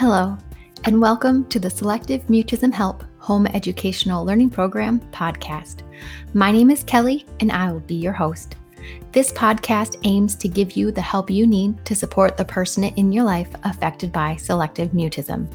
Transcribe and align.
Hello, 0.00 0.38
and 0.84 0.98
welcome 0.98 1.44
to 1.50 1.60
the 1.60 1.68
Selective 1.68 2.22
Mutism 2.28 2.72
Help 2.72 3.04
Home 3.18 3.46
Educational 3.48 4.24
Learning 4.24 4.48
Program 4.48 4.98
podcast. 5.12 5.82
My 6.32 6.50
name 6.50 6.70
is 6.70 6.82
Kelly, 6.82 7.26
and 7.40 7.52
I 7.52 7.70
will 7.70 7.80
be 7.80 7.96
your 7.96 8.14
host. 8.14 8.56
This 9.12 9.30
podcast 9.30 10.00
aims 10.04 10.36
to 10.36 10.48
give 10.48 10.72
you 10.72 10.90
the 10.90 11.02
help 11.02 11.28
you 11.28 11.46
need 11.46 11.84
to 11.84 11.94
support 11.94 12.38
the 12.38 12.46
person 12.46 12.84
in 12.84 13.12
your 13.12 13.24
life 13.24 13.50
affected 13.64 14.10
by 14.10 14.36
selective 14.36 14.92
mutism. 14.92 15.46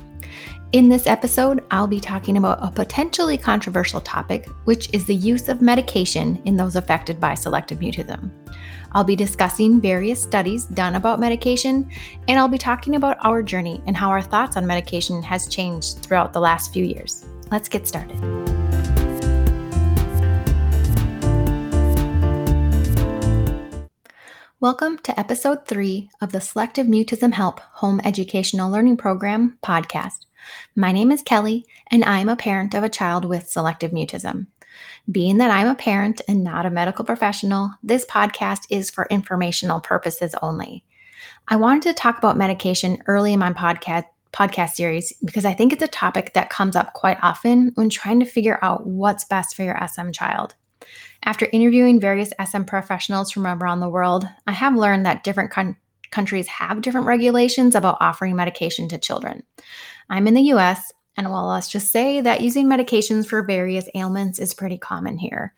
In 0.75 0.89
this 0.89 1.07
episode, 1.07 1.63
I'll 1.71 1.87
be 1.87 2.01
talking 2.01 2.35
about 2.35 2.59
a 2.61 2.69
potentially 2.69 3.37
controversial 3.37 4.01
topic, 4.01 4.49
which 4.65 4.93
is 4.93 5.05
the 5.05 5.15
use 5.15 5.47
of 5.47 5.61
medication 5.61 6.41
in 6.43 6.57
those 6.57 6.75
affected 6.75 7.17
by 7.17 7.33
selective 7.33 7.79
mutism. 7.79 8.29
I'll 8.91 9.05
be 9.05 9.15
discussing 9.15 9.79
various 9.79 10.21
studies 10.21 10.65
done 10.65 10.95
about 10.95 11.21
medication, 11.21 11.89
and 12.27 12.37
I'll 12.37 12.49
be 12.49 12.57
talking 12.57 12.95
about 12.95 13.15
our 13.21 13.41
journey 13.41 13.81
and 13.87 13.95
how 13.95 14.09
our 14.09 14.21
thoughts 14.21 14.57
on 14.57 14.67
medication 14.67 15.23
has 15.23 15.47
changed 15.47 15.99
throughout 15.99 16.33
the 16.33 16.41
last 16.41 16.73
few 16.73 16.83
years. 16.83 17.23
Let's 17.51 17.69
get 17.69 17.87
started. 17.87 18.19
Welcome 24.59 24.97
to 25.03 25.17
episode 25.17 25.67
three 25.67 26.09
of 26.19 26.33
the 26.33 26.41
Selective 26.41 26.85
Mutism 26.85 27.31
Help 27.31 27.61
Home 27.75 28.01
Educational 28.03 28.69
Learning 28.69 28.97
Program 28.97 29.57
podcast. 29.63 30.25
My 30.75 30.91
name 30.91 31.11
is 31.11 31.21
Kelly, 31.21 31.65
and 31.91 32.03
I'm 32.03 32.29
a 32.29 32.35
parent 32.35 32.73
of 32.73 32.83
a 32.83 32.89
child 32.89 33.25
with 33.25 33.49
selective 33.49 33.91
mutism. 33.91 34.47
Being 35.11 35.37
that 35.37 35.51
I'm 35.51 35.67
a 35.67 35.75
parent 35.75 36.21
and 36.27 36.43
not 36.43 36.65
a 36.65 36.69
medical 36.69 37.05
professional, 37.05 37.71
this 37.83 38.05
podcast 38.05 38.61
is 38.69 38.89
for 38.89 39.07
informational 39.09 39.79
purposes 39.79 40.35
only. 40.41 40.83
I 41.47 41.55
wanted 41.55 41.83
to 41.83 41.93
talk 41.93 42.17
about 42.17 42.37
medication 42.37 43.01
early 43.07 43.33
in 43.33 43.39
my 43.39 43.53
podcast 43.53 44.05
podcast 44.33 44.71
series 44.71 45.13
because 45.23 45.45
I 45.45 45.53
think 45.53 45.71
it's 45.71 45.81
a 45.81 45.87
topic 45.87 46.33
that 46.33 46.49
comes 46.49 46.75
up 46.75 46.93
quite 46.93 47.17
often 47.21 47.71
when 47.75 47.89
trying 47.89 48.19
to 48.19 48.25
figure 48.25 48.59
out 48.61 48.85
what's 48.85 49.23
best 49.23 49.55
for 49.55 49.63
your 49.63 49.79
SM 49.87 50.11
child. 50.11 50.55
After 51.23 51.47
interviewing 51.53 51.99
various 51.99 52.33
SM 52.43 52.63
professionals 52.63 53.31
from 53.31 53.47
around 53.47 53.79
the 53.79 53.89
world, 53.89 54.27
I 54.45 54.51
have 54.51 54.75
learned 54.75 55.05
that 55.05 55.23
different 55.23 55.51
con- 55.51 55.77
countries 56.11 56.47
have 56.47 56.81
different 56.81 57.07
regulations 57.07 57.75
about 57.75 57.97
offering 58.01 58.35
medication 58.35 58.87
to 58.89 58.97
children. 58.97 59.43
I'm 60.09 60.27
in 60.27 60.33
the 60.33 60.53
US, 60.53 60.91
and 61.17 61.29
well, 61.29 61.47
let's 61.47 61.69
just 61.69 61.91
say 61.91 62.21
that 62.21 62.41
using 62.41 62.67
medications 62.67 63.27
for 63.27 63.41
various 63.43 63.87
ailments 63.95 64.39
is 64.39 64.53
pretty 64.53 64.77
common 64.77 65.17
here. 65.17 65.53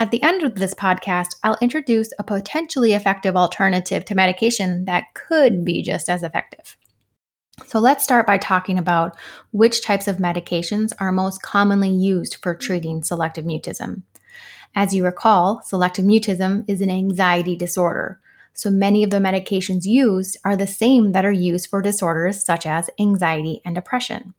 At 0.00 0.10
the 0.10 0.22
end 0.22 0.42
of 0.42 0.54
this 0.54 0.74
podcast, 0.74 1.36
I'll 1.42 1.58
introduce 1.60 2.12
a 2.18 2.24
potentially 2.24 2.92
effective 2.92 3.36
alternative 3.36 4.04
to 4.04 4.14
medication 4.14 4.84
that 4.84 5.12
could 5.14 5.64
be 5.64 5.82
just 5.82 6.08
as 6.08 6.22
effective. 6.22 6.76
So 7.66 7.80
let's 7.80 8.04
start 8.04 8.26
by 8.26 8.38
talking 8.38 8.78
about 8.78 9.16
which 9.50 9.82
types 9.82 10.06
of 10.06 10.18
medications 10.18 10.92
are 11.00 11.10
most 11.10 11.42
commonly 11.42 11.90
used 11.90 12.36
for 12.42 12.54
treating 12.54 13.02
selective 13.02 13.44
mutism. 13.44 14.02
As 14.76 14.94
you 14.94 15.04
recall, 15.04 15.62
selective 15.64 16.04
mutism 16.04 16.64
is 16.68 16.80
an 16.80 16.90
anxiety 16.90 17.56
disorder. 17.56 18.20
So 18.58 18.70
many 18.70 19.04
of 19.04 19.10
the 19.10 19.18
medications 19.18 19.84
used 19.84 20.36
are 20.44 20.56
the 20.56 20.66
same 20.66 21.12
that 21.12 21.24
are 21.24 21.30
used 21.30 21.68
for 21.68 21.80
disorders 21.80 22.44
such 22.44 22.66
as 22.66 22.90
anxiety 22.98 23.60
and 23.64 23.72
depression. 23.72 24.34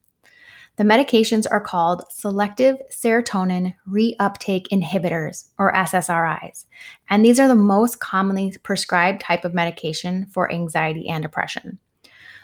The 0.76 0.84
medications 0.84 1.48
are 1.50 1.62
called 1.62 2.04
selective 2.10 2.76
serotonin 2.92 3.76
reuptake 3.90 4.68
inhibitors, 4.74 5.46
or 5.58 5.72
SSRIs, 5.72 6.66
and 7.10 7.24
these 7.24 7.40
are 7.40 7.48
the 7.48 7.56
most 7.56 8.02
commonly 8.02 8.54
prescribed 8.62 9.22
type 9.22 9.46
of 9.46 9.54
medication 9.54 10.26
for 10.26 10.52
anxiety 10.52 11.08
and 11.08 11.24
depression. 11.24 11.80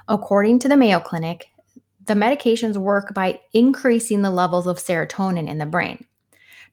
According 0.07 0.59
to 0.59 0.69
the 0.69 0.77
Mayo 0.77 1.01
Clinic, 1.01 1.47
the 2.05 2.13
medications 2.13 2.77
work 2.77 3.13
by 3.13 3.41
increasing 3.51 4.21
the 4.21 4.31
levels 4.31 4.65
of 4.65 4.77
serotonin 4.77 5.49
in 5.49 5.57
the 5.57 5.65
brain. 5.65 6.05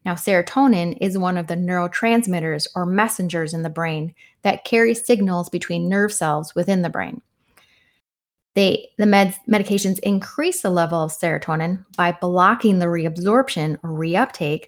Now, 0.04 0.14
serotonin 0.14 0.98
is 1.00 1.16
one 1.16 1.38
of 1.38 1.46
the 1.46 1.54
neurotransmitters 1.54 2.66
or 2.74 2.86
messengers 2.86 3.54
in 3.54 3.62
the 3.62 3.70
brain 3.70 4.14
that 4.42 4.64
carry 4.64 4.94
signals 4.94 5.48
between 5.48 5.88
nerve 5.88 6.12
cells 6.12 6.54
within 6.54 6.82
the 6.82 6.90
brain. 6.90 7.22
They, 8.54 8.90
the 8.98 9.04
meds, 9.04 9.36
medications 9.48 9.98
increase 10.00 10.60
the 10.60 10.70
level 10.70 11.02
of 11.02 11.12
serotonin 11.12 11.84
by 11.96 12.12
blocking 12.12 12.78
the 12.78 12.86
reabsorption 12.86 13.78
or 13.82 13.90
reuptake 13.90 14.66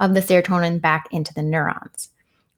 of 0.00 0.14
the 0.14 0.20
serotonin 0.20 0.80
back 0.80 1.08
into 1.10 1.34
the 1.34 1.42
neurons. 1.42 2.10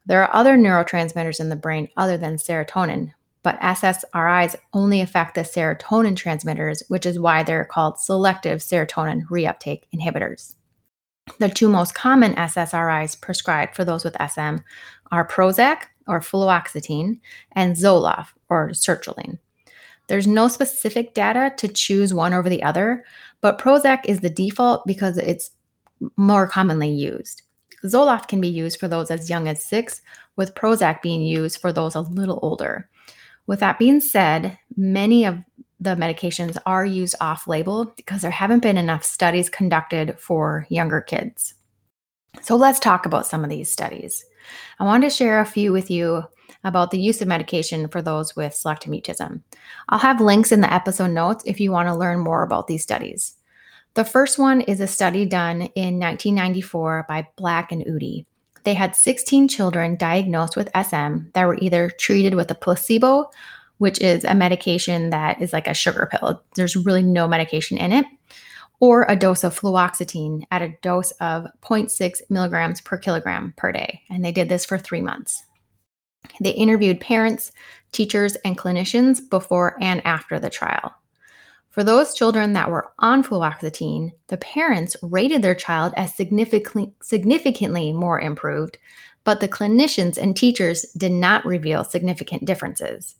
There 0.07 0.23
are 0.23 0.35
other 0.35 0.57
neurotransmitters 0.57 1.41
in 1.41 1.49
the 1.49 1.57
brain 1.57 1.89
other 1.97 2.17
than 2.17 2.37
serotonin, 2.37 3.13
but 3.43 3.59
SSRIs 3.61 4.55
only 4.73 5.01
affect 5.01 5.35
the 5.35 5.41
serotonin 5.41 6.17
transmitters, 6.17 6.83
which 6.89 7.07
is 7.07 7.19
why 7.19 7.43
they're 7.43 7.65
called 7.65 7.99
selective 7.99 8.61
serotonin 8.61 9.23
reuptake 9.29 9.85
inhibitors. 9.95 10.55
The 11.39 11.49
two 11.49 11.69
most 11.69 11.95
common 11.95 12.35
SSRIs 12.35 13.21
prescribed 13.21 13.75
for 13.75 13.85
those 13.85 14.05
with 14.05 14.17
SM 14.17 14.57
are 15.11 15.27
Prozac 15.27 15.83
or 16.07 16.21
fluoxetine 16.21 17.21
and 17.53 17.77
Zoloft 17.77 18.33
or 18.49 18.71
sertraline. 18.71 19.39
There's 20.09 20.27
no 20.27 20.49
specific 20.49 21.15
data 21.15 21.55
to 21.59 21.69
choose 21.69 22.13
one 22.13 22.35
over 22.35 22.49
the 22.49 22.63
other, 22.63 23.05
but 23.41 23.59
Prozac 23.59 24.01
is 24.07 24.21
the 24.21 24.31
default 24.31 24.85
because 24.87 25.19
it's 25.19 25.53
more 26.17 26.49
commonly 26.49 26.91
used. 26.91 27.43
Zoloft 27.85 28.29
can 28.29 28.41
be 28.41 28.49
used 28.49 28.81
for 28.81 28.89
those 28.89 29.11
as 29.11 29.31
young 29.31 29.49
as 29.49 29.65
six, 29.65 30.03
with 30.37 30.55
Prozac 30.55 31.01
being 31.01 31.23
used 31.23 31.61
for 31.61 31.73
those 31.73 31.95
a 31.95 32.01
little 32.01 32.41
older. 32.43 32.89
With 33.47 33.61
that 33.61 33.79
being 33.79 34.01
said, 34.01 34.59
many 34.77 35.25
of 35.25 35.39
the 35.81 35.97
medications 35.97 36.57
are 36.67 36.85
used 36.85 37.15
off 37.21 37.49
label 37.49 37.87
because 37.97 38.21
there 38.21 38.31
haven't 38.31 38.61
been 38.61 38.77
enough 38.77 39.03
studies 39.03 39.49
conducted 39.49 40.19
for 40.19 40.67
younger 40.69 41.01
kids. 41.01 41.55
So 42.43 42.55
let's 42.55 42.79
talk 42.79 43.07
about 43.07 43.27
some 43.27 43.43
of 43.43 43.51
these 43.51 43.73
studies. 43.73 44.25
I 44.79 44.85
want 44.85 45.03
to 45.05 45.11
share 45.11 45.41
a 45.41 45.47
few 45.47 45.73
with 45.73 45.91
you 45.91 46.25
about 46.65 46.91
the 46.91 47.01
use 47.01 47.23
of 47.23 47.29
medication 47.29 47.89
for 47.89 48.03
those 48.03 48.37
with 48.37 48.55
selective 48.55 48.93
mutism. 48.93 49.43
I'll 49.89 49.99
have 49.99 50.21
links 50.21 50.53
in 50.53 50.61
the 50.61 50.73
episode 50.73 51.11
notes 51.11 51.43
if 51.47 51.59
you 51.59 51.73
want 51.73 51.89
to 51.89 51.95
learn 51.95 52.21
more 52.21 52.43
about 52.43 52.67
these 52.67 52.83
studies. 52.83 53.37
The 53.95 54.05
first 54.05 54.39
one 54.39 54.61
is 54.63 54.81
a 54.81 54.87
study 54.87 55.27
done 55.27 55.63
in 55.75 55.99
1994 55.99 57.07
by 57.09 57.27
Black 57.37 57.73
and 57.73 57.85
Uhde. 57.85 58.25
They 58.65 58.75
had 58.75 58.95
16 58.95 59.49
children 59.49 59.97
diagnosed 59.97 60.57
with 60.57 60.71
SM 60.75 61.31
that 61.33 61.47
were 61.47 61.59
either 61.61 61.91
treated 61.91 62.35
with 62.35 62.51
a 62.51 62.55
placebo, 62.55 63.31
which 63.81 63.99
is 64.03 64.25
a 64.25 64.35
medication 64.35 65.09
that 65.09 65.41
is 65.41 65.55
like 65.55 65.67
a 65.67 65.73
sugar 65.73 66.07
pill. 66.13 66.43
There's 66.55 66.77
really 66.77 67.03
no 67.03 67.27
medication 67.27 67.79
in 67.79 67.93
it, 67.93 68.05
or 68.79 69.07
a 69.09 69.17
dose 69.17 69.43
of 69.43 69.59
fluoxetine 69.59 70.43
at 70.51 70.61
a 70.61 70.77
dose 70.83 71.13
of 71.13 71.47
0.6 71.63 72.21
milligrams 72.29 72.83
per 72.83 72.99
kilogram 72.99 73.55
per 73.57 73.73
day. 73.73 74.03
And 74.11 74.23
they 74.23 74.33
did 74.33 74.51
this 74.51 74.67
for 74.67 74.77
three 74.77 75.01
months. 75.01 75.45
They 76.43 76.51
interviewed 76.51 77.01
parents, 77.01 77.53
teachers, 77.91 78.35
and 78.45 78.59
clinicians 78.59 79.19
before 79.31 79.79
and 79.81 80.05
after 80.05 80.39
the 80.39 80.51
trial. 80.51 80.95
For 81.71 81.83
those 81.83 82.13
children 82.13 82.53
that 82.53 82.71
were 82.71 82.93
on 82.99 83.25
fluoxetine, 83.25 84.13
the 84.27 84.37
parents 84.37 84.95
rated 85.03 85.41
their 85.41 85.55
child 85.55 85.95
as 85.97 86.15
significantly, 86.15 86.93
significantly 87.01 87.95
more 87.95 88.21
improved, 88.21 88.77
but 89.25 89.41
the 89.41 89.49
clinicians 89.49 90.19
and 90.19 90.37
teachers 90.37 90.83
did 90.99 91.13
not 91.13 91.47
reveal 91.47 91.83
significant 91.83 92.45
differences. 92.45 93.15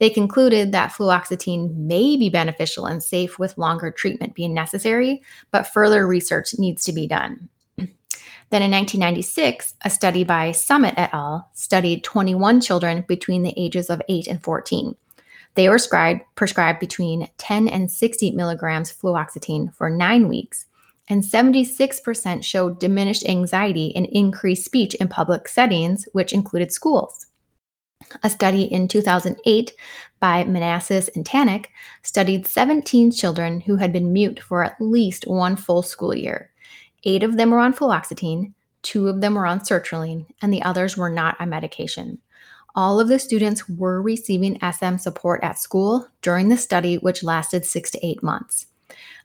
They 0.00 0.08
concluded 0.08 0.72
that 0.72 0.92
fluoxetine 0.92 1.76
may 1.76 2.16
be 2.16 2.30
beneficial 2.30 2.86
and 2.86 3.02
safe 3.02 3.38
with 3.38 3.58
longer 3.58 3.90
treatment 3.90 4.34
being 4.34 4.54
necessary, 4.54 5.22
but 5.50 5.66
further 5.66 6.06
research 6.06 6.58
needs 6.58 6.84
to 6.84 6.92
be 6.92 7.06
done. 7.06 7.50
Then 7.76 8.62
in 8.62 8.70
1996, 8.70 9.74
a 9.84 9.90
study 9.90 10.24
by 10.24 10.50
Dummit 10.50 10.94
et 10.96 11.10
al. 11.12 11.50
studied 11.52 12.02
21 12.02 12.62
children 12.62 13.04
between 13.06 13.42
the 13.42 13.52
ages 13.58 13.90
of 13.90 14.00
8 14.08 14.26
and 14.26 14.42
14. 14.42 14.96
They 15.54 15.68
were 15.68 15.74
prescribed, 15.74 16.22
prescribed 16.34 16.80
between 16.80 17.28
10 17.36 17.68
and 17.68 17.90
60 17.90 18.30
milligrams 18.30 18.92
fluoxetine 18.92 19.74
for 19.74 19.90
nine 19.90 20.28
weeks, 20.28 20.64
and 21.08 21.22
76% 21.22 22.42
showed 22.42 22.80
diminished 22.80 23.28
anxiety 23.28 23.94
and 23.94 24.06
increased 24.06 24.64
speech 24.64 24.94
in 24.94 25.08
public 25.08 25.46
settings, 25.46 26.08
which 26.12 26.32
included 26.32 26.72
schools. 26.72 27.26
A 28.22 28.30
study 28.30 28.62
in 28.62 28.88
2008 28.88 29.72
by 30.18 30.44
Manassis 30.44 31.08
and 31.14 31.24
Tannock 31.24 31.66
studied 32.02 32.46
17 32.46 33.10
children 33.12 33.60
who 33.60 33.76
had 33.76 33.92
been 33.92 34.12
mute 34.12 34.40
for 34.40 34.64
at 34.64 34.80
least 34.80 35.26
one 35.26 35.56
full 35.56 35.82
school 35.82 36.14
year. 36.14 36.50
Eight 37.04 37.22
of 37.22 37.36
them 37.36 37.50
were 37.50 37.60
on 37.60 37.72
fluoxetine, 37.72 38.52
two 38.82 39.08
of 39.08 39.20
them 39.20 39.34
were 39.34 39.46
on 39.46 39.60
sertraline, 39.60 40.26
and 40.42 40.52
the 40.52 40.62
others 40.62 40.96
were 40.96 41.10
not 41.10 41.36
on 41.40 41.48
medication. 41.50 42.18
All 42.74 43.00
of 43.00 43.08
the 43.08 43.18
students 43.18 43.68
were 43.68 44.02
receiving 44.02 44.58
SM 44.60 44.96
support 44.96 45.42
at 45.42 45.58
school 45.58 46.06
during 46.22 46.48
the 46.48 46.56
study, 46.56 46.98
which 46.98 47.24
lasted 47.24 47.64
six 47.64 47.90
to 47.92 48.06
eight 48.06 48.22
months. 48.22 48.66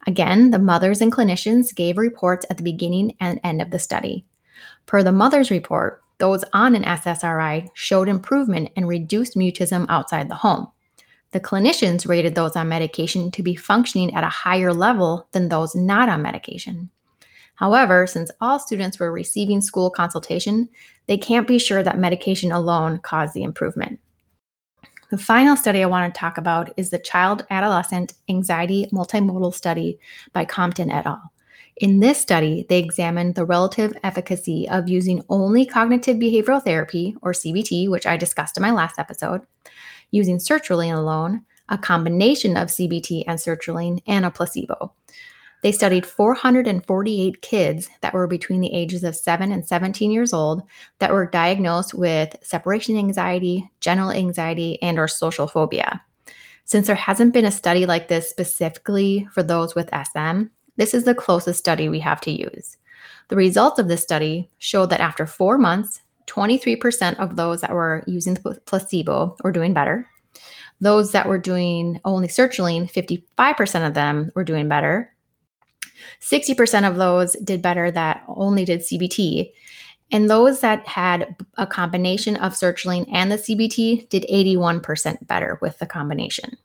Again, 0.08 0.52
the 0.52 0.60
mothers 0.60 1.02
and 1.02 1.12
clinicians 1.12 1.74
gave 1.76 1.98
reports 1.98 2.46
at 2.50 2.58
the 2.58 2.64
beginning 2.64 3.16
and 3.20 3.40
end 3.44 3.62
of 3.62 3.72
the 3.72 3.80
study. 3.80 4.26
Per 4.86 5.04
the 5.04 5.12
mother's 5.12 5.52
report, 5.52 6.02
those 6.18 6.44
on 6.54 6.76
an 6.76 6.84
SSRI 6.84 7.70
showed 7.74 8.08
improvement 8.08 8.70
and 8.76 8.88
reduced 8.88 9.36
mutism 9.36 9.86
outside 9.90 10.30
the 10.30 10.36
home. 10.36 10.68
The 11.32 11.40
clinicians 11.40 12.08
rated 12.08 12.36
those 12.36 12.56
on 12.56 12.70
medication 12.70 13.30
to 13.32 13.44
be 13.44 13.56
functioning 13.56 14.16
at 14.16 14.24
a 14.24 14.30
higher 14.30 14.74
level 14.74 15.28
than 15.34 15.50
those 15.50 15.76
not 15.76 16.08
on 16.08 16.22
medication. 16.22 16.90
However, 17.56 18.06
since 18.08 18.32
all 18.42 18.60
students 18.60 19.00
were 19.00 19.12
receiving 19.12 19.62
school 19.62 19.90
consultation, 19.90 20.70
they 21.08 21.18
can't 21.18 21.48
be 21.48 21.60
sure 21.60 21.84
that 21.84 21.98
medication 21.98 22.52
alone 22.52 23.00
caused 23.00 23.34
the 23.34 23.44
improvement. 23.44 24.00
The 25.12 25.18
final 25.18 25.56
study 25.56 25.84
I 25.84 25.86
want 25.86 26.14
to 26.14 26.20
talk 26.20 26.38
about 26.38 26.74
is 26.78 26.90
the 26.90 27.00
Child 27.00 27.46
Adolescent 27.50 28.14
Anxiety 28.28 28.88
Multimodal 28.92 29.54
Study 29.54 30.00
by 30.34 30.46
Compton 30.46 30.90
et 30.90 31.06
al. 31.06 31.32
In 31.78 32.00
this 32.00 32.22
study, 32.22 32.66
they 32.70 32.80
examined 32.80 33.36
the 33.36 33.46
relative 33.46 33.98
efficacy 34.02 34.66
of 34.70 34.88
using 34.88 35.26
only 35.28 35.66
cognitive 35.66 36.16
behavioral 36.16 36.64
therapy, 36.64 37.18
or 37.22 37.34
CBT, 37.34 37.90
which 37.90 38.06
I 38.06 38.16
discussed 38.16 38.56
in 38.56 38.62
my 38.62 38.72
last 38.72 38.98
episode, 38.98 39.42
using 40.10 40.38
sertraline 40.38 40.96
alone, 40.96 41.42
a 41.68 41.78
combination 41.78 42.56
of 42.56 42.70
CBT 42.70 43.26
and 43.28 43.38
sertraline, 43.38 44.02
and 44.08 44.26
a 44.26 44.32
placebo. 44.32 44.94
They 45.64 45.74
studied 45.74 46.06
448 46.06 47.42
kids 47.42 47.90
that 48.02 48.14
were 48.14 48.28
between 48.28 48.62
the 48.62 48.74
ages 48.74 49.04
of 49.04 49.16
7 49.16 49.52
and 49.52 49.68
17 49.68 50.12
years 50.12 50.32
old 50.32 50.62
that 51.00 51.12
were 51.12 51.26
diagnosed 51.26 51.94
with 51.94 52.38
separation 52.42 52.98
anxiety, 52.98 53.70
general 53.82 54.12
anxiety, 54.12 54.82
and 54.82 54.98
or 54.98 55.10
social 55.10 55.48
phobia. 55.48 56.02
Since 56.64 56.88
there 56.88 56.96
hasn't 56.96 57.34
been 57.34 57.46
a 57.46 57.52
study 57.52 57.86
like 57.86 58.08
this 58.08 58.30
specifically 58.30 59.28
for 59.34 59.44
those 59.44 59.76
with 59.76 59.90
SM, 59.90 60.44
this 60.78 60.94
is 60.94 61.04
the 61.04 61.16
closest 61.16 61.60
study 61.60 61.90
we 61.90 62.00
have 62.00 62.22
to 62.22 62.32
use. 62.32 62.78
The 63.30 63.36
results 63.36 63.80
of 63.80 63.88
this 63.88 64.04
study 64.04 64.50
showed 64.60 64.90
that 64.92 65.00
after 65.00 65.26
4 65.26 65.58
months, 65.58 66.02
23% 66.28 67.20
of 67.20 67.36
those 67.36 67.62
that 67.62 67.74
were 67.74 68.04
using 68.08 68.34
the 68.34 68.60
placebo 68.66 69.36
were 69.44 69.52
doing 69.52 69.74
better. 69.74 70.08
Those 70.82 71.12
that 71.12 71.28
were 71.28 71.38
doing 71.38 72.00
only 72.04 72.28
sertraline, 72.28 72.92
55% 72.92 73.88
of 73.88 73.94
them 73.94 74.32
were 74.36 74.44
doing 74.44 74.68
better. 74.68 75.12
60% 76.22 76.88
of 76.88 76.98
those 76.98 77.34
did 77.44 77.62
better 77.62 77.90
that 77.92 78.24
only 78.28 78.66
did 78.66 78.82
CBT. 78.82 79.52
And 80.12 80.30
those 80.30 80.60
that 80.60 80.86
had 80.88 81.36
a 81.58 81.66
combination 81.66 82.36
of 82.38 82.54
sertraline 82.54 83.08
and 83.12 83.32
the 83.32 83.38
CBT 83.38 84.10
did 84.10 84.26
81% 84.32 85.26
better 85.28 85.58
with 85.62 85.80
the 85.80 85.86
combination. 85.86 86.58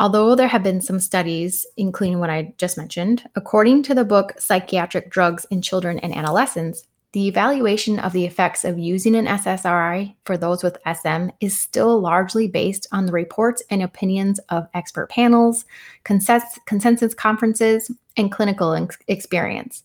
Although 0.00 0.34
there 0.34 0.48
have 0.48 0.62
been 0.62 0.80
some 0.80 1.00
studies, 1.00 1.66
including 1.76 2.18
what 2.18 2.30
I 2.30 2.54
just 2.56 2.78
mentioned, 2.78 3.28
according 3.36 3.82
to 3.84 3.94
the 3.94 4.04
book 4.04 4.32
Psychiatric 4.38 5.10
Drugs 5.10 5.46
in 5.50 5.62
Children 5.62 5.98
and 5.98 6.14
Adolescents, 6.14 6.84
the 7.12 7.28
evaluation 7.28 7.98
of 7.98 8.14
the 8.14 8.24
effects 8.24 8.64
of 8.64 8.78
using 8.78 9.14
an 9.14 9.26
SSRI 9.26 10.14
for 10.24 10.38
those 10.38 10.62
with 10.62 10.78
SM 10.90 11.28
is 11.40 11.58
still 11.58 12.00
largely 12.00 12.48
based 12.48 12.86
on 12.90 13.04
the 13.04 13.12
reports 13.12 13.62
and 13.68 13.82
opinions 13.82 14.40
of 14.48 14.66
expert 14.72 15.10
panels, 15.10 15.66
consensus, 16.04 17.14
conferences, 17.14 17.90
and 18.16 18.32
clinical 18.32 18.72
ex- 18.72 18.98
experience. 19.08 19.82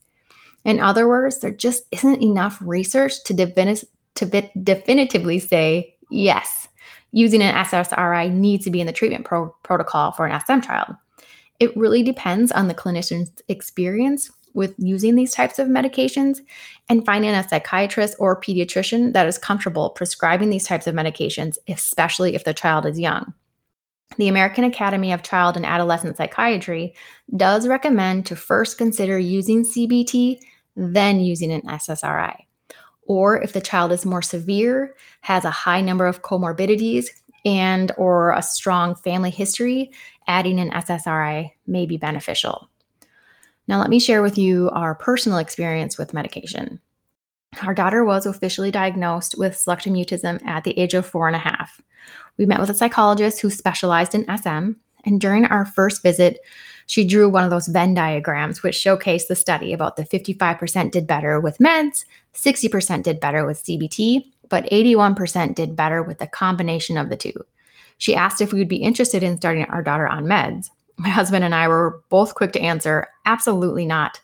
In 0.63 0.79
other 0.79 1.05
words, 1.07 1.39
there 1.39 1.51
just 1.51 1.83
isn't 1.91 2.23
enough 2.23 2.57
research 2.61 3.23
to, 3.25 3.73
to 4.15 4.51
definitively 4.63 5.39
say, 5.39 5.95
yes, 6.09 6.69
using 7.11 7.41
an 7.41 7.55
SSRI 7.55 8.31
needs 8.31 8.65
to 8.65 8.71
be 8.71 8.81
in 8.81 8.87
the 8.87 8.93
treatment 8.93 9.25
pro- 9.25 9.55
protocol 9.63 10.11
for 10.11 10.25
an 10.25 10.39
SM 10.39 10.59
child. 10.61 10.95
It 11.59 11.75
really 11.75 12.03
depends 12.03 12.51
on 12.51 12.67
the 12.67 12.75
clinician's 12.75 13.41
experience 13.47 14.29
with 14.53 14.73
using 14.77 15.15
these 15.15 15.31
types 15.31 15.59
of 15.59 15.67
medications 15.67 16.39
and 16.89 17.05
finding 17.05 17.31
a 17.31 17.47
psychiatrist 17.47 18.15
or 18.19 18.39
pediatrician 18.39 19.13
that 19.13 19.27
is 19.27 19.37
comfortable 19.37 19.91
prescribing 19.91 20.49
these 20.49 20.65
types 20.65 20.87
of 20.87 20.95
medications, 20.95 21.57
especially 21.67 22.33
if 22.35 22.43
the 22.43 22.53
child 22.53 22.85
is 22.85 22.99
young. 22.99 23.33
The 24.17 24.29
American 24.29 24.63
Academy 24.63 25.11
of 25.11 25.21
Child 25.21 25.57
and 25.57 25.65
Adolescent 25.65 26.17
Psychiatry 26.17 26.95
does 27.35 27.67
recommend 27.67 28.25
to 28.27 28.35
first 28.35 28.77
consider 28.77 29.19
using 29.19 29.63
CBT, 29.63 30.39
then 30.75 31.19
using 31.19 31.51
an 31.51 31.61
SSRI. 31.61 32.46
Or 33.07 33.41
if 33.41 33.53
the 33.53 33.61
child 33.61 33.91
is 33.91 34.05
more 34.05 34.21
severe, 34.21 34.93
has 35.21 35.45
a 35.45 35.49
high 35.49 35.81
number 35.81 36.05
of 36.05 36.21
comorbidities, 36.21 37.07
and 37.45 37.91
or 37.97 38.31
a 38.31 38.41
strong 38.41 38.95
family 38.95 39.29
history, 39.29 39.91
adding 40.27 40.59
an 40.59 40.69
SSRI 40.71 41.51
may 41.65 41.85
be 41.85 41.97
beneficial. 41.97 42.69
Now, 43.67 43.79
let 43.79 43.89
me 43.89 43.99
share 43.99 44.21
with 44.21 44.37
you 44.37 44.69
our 44.71 44.95
personal 44.95 45.37
experience 45.37 45.97
with 45.97 46.13
medication. 46.13 46.79
Our 47.63 47.73
daughter 47.73 48.03
was 48.03 48.25
officially 48.25 48.71
diagnosed 48.71 49.35
with 49.37 49.57
selective 49.57 49.93
mutism 49.93 50.45
at 50.45 50.63
the 50.63 50.77
age 50.77 50.93
of 50.93 51.05
four 51.05 51.27
and 51.27 51.35
a 51.35 51.39
half. 51.39 51.81
We 52.37 52.45
met 52.45 52.59
with 52.59 52.69
a 52.69 52.75
psychologist 52.75 53.39
who 53.39 53.49
specialized 53.49 54.13
in 54.13 54.25
SM, 54.25 54.71
and 55.05 55.21
during 55.21 55.45
our 55.45 55.65
first 55.65 56.03
visit, 56.03 56.39
she 56.87 57.05
drew 57.05 57.29
one 57.29 57.43
of 57.43 57.49
those 57.49 57.67
Venn 57.67 57.93
diagrams 57.93 58.63
which 58.63 58.75
showcased 58.75 59.27
the 59.27 59.35
study 59.35 59.73
about 59.73 59.97
the 59.97 60.05
55% 60.05 60.91
did 60.91 61.05
better 61.05 61.39
with 61.39 61.57
meds, 61.59 62.05
60% 62.33 63.03
did 63.03 63.19
better 63.19 63.45
with 63.45 63.63
CBT, 63.63 64.31
but 64.49 64.65
81% 64.71 65.53
did 65.53 65.75
better 65.75 66.01
with 66.01 66.19
the 66.19 66.27
combination 66.27 66.97
of 66.97 67.09
the 67.09 67.17
two. 67.17 67.33
She 67.97 68.15
asked 68.15 68.41
if 68.41 68.53
we 68.53 68.59
would 68.59 68.69
be 68.69 68.77
interested 68.77 69.21
in 69.21 69.37
starting 69.37 69.65
our 69.65 69.83
daughter 69.83 70.07
on 70.07 70.25
meds. 70.25 70.69
My 70.97 71.09
husband 71.09 71.43
and 71.43 71.53
I 71.53 71.67
were 71.67 72.01
both 72.09 72.35
quick 72.35 72.53
to 72.53 72.61
answer 72.61 73.07
absolutely 73.25 73.85
not. 73.85 74.21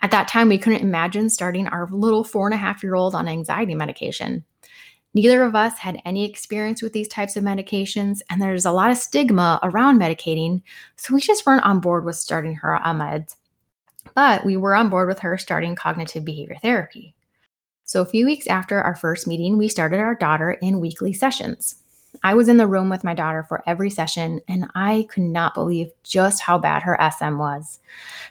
At 0.00 0.10
that 0.10 0.28
time, 0.28 0.48
we 0.48 0.58
couldn't 0.58 0.82
imagine 0.82 1.30
starting 1.30 1.66
our 1.68 1.88
little 1.90 2.24
four 2.24 2.46
and 2.46 2.54
a 2.54 2.58
half 2.58 2.82
year 2.82 2.94
old 2.94 3.14
on 3.14 3.28
anxiety 3.28 3.74
medication. 3.74 4.44
Neither 5.14 5.42
of 5.42 5.54
us 5.54 5.78
had 5.78 6.00
any 6.06 6.24
experience 6.24 6.80
with 6.80 6.94
these 6.94 7.08
types 7.08 7.36
of 7.36 7.44
medications, 7.44 8.20
and 8.30 8.40
there's 8.40 8.64
a 8.64 8.72
lot 8.72 8.90
of 8.90 8.96
stigma 8.96 9.60
around 9.62 10.00
medicating, 10.00 10.62
so 10.96 11.14
we 11.14 11.20
just 11.20 11.44
weren't 11.44 11.66
on 11.66 11.80
board 11.80 12.04
with 12.04 12.16
starting 12.16 12.54
her 12.56 12.76
on 12.76 12.98
meds. 12.98 13.36
But 14.14 14.44
we 14.44 14.56
were 14.56 14.74
on 14.74 14.88
board 14.88 15.08
with 15.08 15.18
her 15.20 15.36
starting 15.36 15.74
cognitive 15.74 16.24
behavior 16.24 16.56
therapy. 16.62 17.14
So, 17.84 18.00
a 18.00 18.06
few 18.06 18.24
weeks 18.24 18.46
after 18.46 18.80
our 18.80 18.96
first 18.96 19.26
meeting, 19.26 19.58
we 19.58 19.68
started 19.68 20.00
our 20.00 20.14
daughter 20.14 20.52
in 20.52 20.80
weekly 20.80 21.12
sessions. 21.12 21.81
I 22.22 22.34
was 22.34 22.48
in 22.48 22.58
the 22.58 22.66
room 22.66 22.90
with 22.90 23.04
my 23.04 23.14
daughter 23.14 23.42
for 23.42 23.62
every 23.66 23.88
session, 23.88 24.40
and 24.46 24.70
I 24.74 25.06
could 25.10 25.22
not 25.22 25.54
believe 25.54 25.90
just 26.02 26.42
how 26.42 26.58
bad 26.58 26.82
her 26.82 26.98
SM 27.00 27.38
was. 27.38 27.80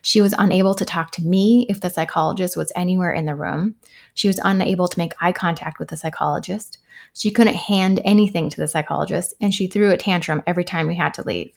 She 0.03 0.21
was 0.21 0.35
unable 0.37 0.75
to 0.75 0.85
talk 0.85 1.11
to 1.13 1.23
me 1.23 1.65
if 1.67 1.81
the 1.81 1.89
psychologist 1.89 2.55
was 2.55 2.71
anywhere 2.75 3.11
in 3.11 3.25
the 3.25 3.35
room. 3.35 3.75
She 4.13 4.27
was 4.27 4.39
unable 4.43 4.87
to 4.87 4.99
make 4.99 5.13
eye 5.19 5.31
contact 5.31 5.79
with 5.79 5.89
the 5.89 5.97
psychologist. 5.97 6.77
She 7.13 7.31
couldn't 7.31 7.55
hand 7.55 8.01
anything 8.05 8.49
to 8.51 8.57
the 8.57 8.67
psychologist, 8.67 9.33
and 9.41 9.53
she 9.53 9.67
threw 9.67 9.91
a 9.91 9.97
tantrum 9.97 10.43
every 10.45 10.63
time 10.63 10.87
we 10.87 10.95
had 10.95 11.13
to 11.15 11.23
leave. 11.23 11.51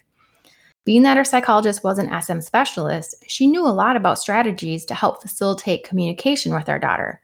Being 0.84 1.02
that 1.02 1.16
her 1.16 1.24
psychologist 1.24 1.84
was 1.84 1.98
an 1.98 2.22
SM 2.22 2.40
specialist, 2.40 3.14
she 3.26 3.46
knew 3.46 3.66
a 3.66 3.68
lot 3.68 3.96
about 3.96 4.18
strategies 4.18 4.84
to 4.86 4.94
help 4.94 5.22
facilitate 5.22 5.84
communication 5.84 6.54
with 6.54 6.68
our 6.68 6.78
daughter. 6.78 7.20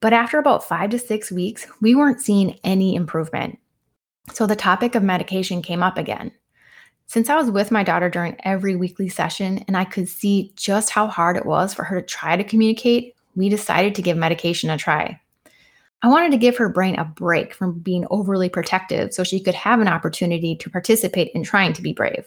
But 0.00 0.12
after 0.12 0.38
about 0.38 0.66
five 0.66 0.90
to 0.90 0.98
six 0.98 1.32
weeks, 1.32 1.66
we 1.80 1.94
weren't 1.94 2.20
seeing 2.20 2.58
any 2.62 2.94
improvement. 2.94 3.58
So 4.32 4.46
the 4.46 4.56
topic 4.56 4.94
of 4.94 5.02
medication 5.02 5.62
came 5.62 5.82
up 5.82 5.98
again. 5.98 6.32
Since 7.06 7.28
I 7.28 7.36
was 7.36 7.50
with 7.50 7.70
my 7.70 7.84
daughter 7.84 8.08
during 8.08 8.36
every 8.44 8.76
weekly 8.76 9.08
session 9.08 9.64
and 9.68 9.76
I 9.76 9.84
could 9.84 10.08
see 10.08 10.52
just 10.56 10.90
how 10.90 11.06
hard 11.06 11.36
it 11.36 11.46
was 11.46 11.74
for 11.74 11.84
her 11.84 12.00
to 12.00 12.06
try 12.06 12.36
to 12.36 12.44
communicate, 12.44 13.14
we 13.36 13.48
decided 13.48 13.94
to 13.94 14.02
give 14.02 14.16
medication 14.16 14.70
a 14.70 14.78
try. 14.78 15.20
I 16.02 16.08
wanted 16.08 16.32
to 16.32 16.38
give 16.38 16.56
her 16.56 16.68
brain 16.68 16.96
a 16.96 17.04
break 17.04 17.54
from 17.54 17.78
being 17.78 18.06
overly 18.10 18.48
protective 18.48 19.14
so 19.14 19.24
she 19.24 19.40
could 19.40 19.54
have 19.54 19.80
an 19.80 19.88
opportunity 19.88 20.56
to 20.56 20.70
participate 20.70 21.30
in 21.34 21.42
trying 21.42 21.72
to 21.74 21.82
be 21.82 21.92
brave. 21.92 22.26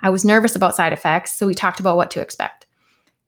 I 0.00 0.10
was 0.10 0.24
nervous 0.24 0.56
about 0.56 0.76
side 0.76 0.92
effects, 0.92 1.32
so 1.32 1.46
we 1.46 1.54
talked 1.54 1.80
about 1.80 1.96
what 1.96 2.10
to 2.12 2.20
expect. 2.20 2.66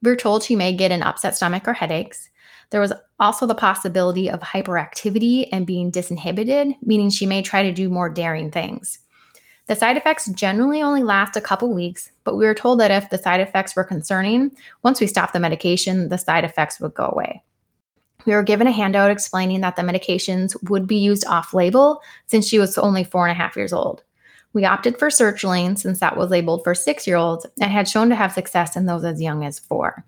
We 0.03 0.11
were 0.11 0.17
told 0.17 0.43
she 0.43 0.57
may 0.57 0.75
get 0.75 0.93
an 0.93 1.03
upset 1.03 1.37
stomach 1.37 1.69
or 1.69 1.73
headaches. 1.73 2.29
There 2.73 2.81
was 2.81 2.95
also 3.21 3.47
the 3.47 3.55
possibility 3.55 4.31
of 4.31 4.41
hyperactivity 4.41 5.47
and 5.53 5.67
being 5.67 5.93
disinhibited, 5.93 6.75
meaning 6.83 7.11
she 7.11 7.27
may 7.27 7.43
try 7.43 7.63
to 7.63 7.71
do 7.71 7.91
more 7.91 8.09
daring 8.09 8.51
things. 8.51 8.99
The 9.67 9.77
side 9.77 9.99
effects 9.99 10.27
generally 10.31 10.81
only 10.83 11.03
last 11.03 11.37
a 11.37 11.43
couple 11.43 11.73
weeks, 11.73 12.11
but 12.25 12.35
we 12.35 12.47
were 12.47 12.55
told 12.55 12.81
that 12.81 12.91
if 12.91 13.11
the 13.11 13.19
side 13.19 13.41
effects 13.41 13.77
were 13.77 13.85
concerning, 13.85 14.53
once 14.83 15.03
we 15.03 15.07
stopped 15.07 15.35
the 15.35 15.39
medication, 15.39 16.09
the 16.09 16.17
side 16.17 16.45
effects 16.45 16.81
would 16.81 16.95
go 16.95 17.11
away. 17.13 17.43
We 18.25 18.33
were 18.33 18.43
given 18.43 18.67
a 18.67 18.73
handout 18.73 19.11
explaining 19.11 19.61
that 19.61 19.77
the 19.77 19.83
medications 19.83 20.57
would 20.71 20.87
be 20.87 20.97
used 20.97 21.27
off 21.27 21.53
label 21.53 22.01
since 22.27 22.49
she 22.49 22.59
was 22.59 22.79
only 22.79 23.05
four 23.05 23.27
and 23.27 23.33
a 23.33 23.41
half 23.41 23.55
years 23.55 23.75
old. 23.75 24.03
We 24.55 24.65
opted 24.65 24.99
for 24.99 25.09
sertraline 25.09 25.79
since 25.79 26.01
that 26.01 26.17
was 26.17 26.31
labeled 26.31 26.65
for 26.65 26.75
six 26.75 27.07
year 27.07 27.17
olds 27.17 27.47
and 27.61 27.71
had 27.71 27.87
shown 27.87 28.09
to 28.09 28.15
have 28.15 28.33
success 28.33 28.77
in 28.77 28.87
those 28.87 29.05
as 29.05 29.21
young 29.21 29.45
as 29.45 29.59
four. 29.59 30.07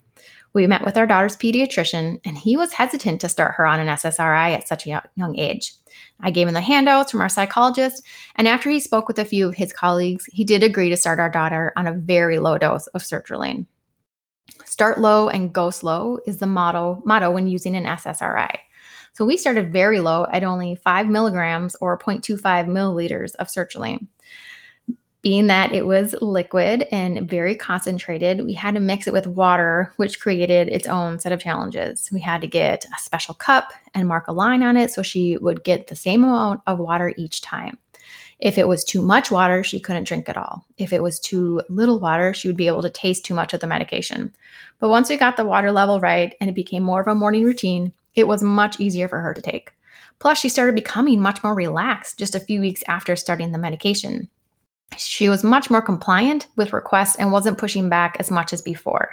We 0.54 0.68
met 0.68 0.84
with 0.84 0.96
our 0.96 1.06
daughter's 1.06 1.36
pediatrician, 1.36 2.20
and 2.24 2.38
he 2.38 2.56
was 2.56 2.72
hesitant 2.72 3.20
to 3.20 3.28
start 3.28 3.54
her 3.56 3.66
on 3.66 3.80
an 3.80 3.88
SSRI 3.88 4.54
at 4.54 4.68
such 4.68 4.86
a 4.86 5.02
young 5.16 5.36
age. 5.36 5.74
I 6.20 6.30
gave 6.30 6.46
him 6.46 6.54
the 6.54 6.60
handouts 6.60 7.10
from 7.10 7.20
our 7.20 7.28
psychologist, 7.28 8.04
and 8.36 8.46
after 8.46 8.70
he 8.70 8.78
spoke 8.78 9.08
with 9.08 9.18
a 9.18 9.24
few 9.24 9.48
of 9.48 9.56
his 9.56 9.72
colleagues, 9.72 10.26
he 10.26 10.44
did 10.44 10.62
agree 10.62 10.90
to 10.90 10.96
start 10.96 11.18
our 11.18 11.28
daughter 11.28 11.72
on 11.76 11.88
a 11.88 11.92
very 11.92 12.38
low 12.38 12.56
dose 12.56 12.86
of 12.88 13.02
sertraline. 13.02 13.66
Start 14.64 15.00
low 15.00 15.28
and 15.28 15.52
go 15.52 15.70
slow 15.70 16.20
is 16.24 16.38
the 16.38 16.46
motto, 16.46 17.02
motto 17.04 17.32
when 17.32 17.48
using 17.48 17.74
an 17.74 17.84
SSRI. 17.84 18.56
So 19.12 19.24
we 19.24 19.36
started 19.36 19.72
very 19.72 19.98
low 20.00 20.26
at 20.32 20.44
only 20.44 20.76
5 20.76 21.08
milligrams 21.08 21.74
or 21.80 21.98
0.25 21.98 22.66
milliliters 22.66 23.34
of 23.36 23.48
sertraline. 23.48 24.06
Being 25.24 25.46
that 25.46 25.72
it 25.72 25.86
was 25.86 26.14
liquid 26.20 26.86
and 26.92 27.26
very 27.26 27.54
concentrated, 27.54 28.44
we 28.44 28.52
had 28.52 28.74
to 28.74 28.80
mix 28.80 29.06
it 29.06 29.12
with 29.14 29.26
water, 29.26 29.90
which 29.96 30.20
created 30.20 30.68
its 30.68 30.86
own 30.86 31.18
set 31.18 31.32
of 31.32 31.40
challenges. 31.40 32.10
We 32.12 32.20
had 32.20 32.42
to 32.42 32.46
get 32.46 32.84
a 32.84 33.00
special 33.00 33.32
cup 33.32 33.72
and 33.94 34.06
mark 34.06 34.28
a 34.28 34.32
line 34.32 34.62
on 34.62 34.76
it 34.76 34.90
so 34.90 35.00
she 35.00 35.38
would 35.38 35.64
get 35.64 35.86
the 35.86 35.96
same 35.96 36.24
amount 36.24 36.60
of 36.66 36.78
water 36.78 37.14
each 37.16 37.40
time. 37.40 37.78
If 38.38 38.58
it 38.58 38.68
was 38.68 38.84
too 38.84 39.00
much 39.00 39.30
water, 39.30 39.64
she 39.64 39.80
couldn't 39.80 40.06
drink 40.06 40.28
at 40.28 40.36
all. 40.36 40.66
If 40.76 40.92
it 40.92 41.02
was 41.02 41.18
too 41.18 41.62
little 41.70 41.98
water, 41.98 42.34
she 42.34 42.46
would 42.46 42.56
be 42.58 42.66
able 42.66 42.82
to 42.82 42.90
taste 42.90 43.24
too 43.24 43.32
much 43.32 43.54
of 43.54 43.60
the 43.60 43.66
medication. 43.66 44.30
But 44.78 44.90
once 44.90 45.08
we 45.08 45.16
got 45.16 45.38
the 45.38 45.46
water 45.46 45.72
level 45.72 46.00
right 46.00 46.34
and 46.38 46.50
it 46.50 46.54
became 46.54 46.82
more 46.82 47.00
of 47.00 47.08
a 47.08 47.14
morning 47.14 47.44
routine, 47.44 47.94
it 48.14 48.28
was 48.28 48.42
much 48.42 48.78
easier 48.78 49.08
for 49.08 49.20
her 49.20 49.32
to 49.32 49.40
take. 49.40 49.72
Plus, 50.18 50.38
she 50.38 50.50
started 50.50 50.74
becoming 50.74 51.18
much 51.18 51.42
more 51.42 51.54
relaxed 51.54 52.18
just 52.18 52.34
a 52.34 52.40
few 52.40 52.60
weeks 52.60 52.84
after 52.88 53.16
starting 53.16 53.52
the 53.52 53.58
medication. 53.58 54.28
She 54.96 55.28
was 55.28 55.42
much 55.42 55.70
more 55.70 55.82
compliant 55.82 56.46
with 56.56 56.72
requests 56.72 57.16
and 57.16 57.32
wasn't 57.32 57.58
pushing 57.58 57.88
back 57.88 58.16
as 58.20 58.30
much 58.30 58.52
as 58.52 58.62
before. 58.62 59.10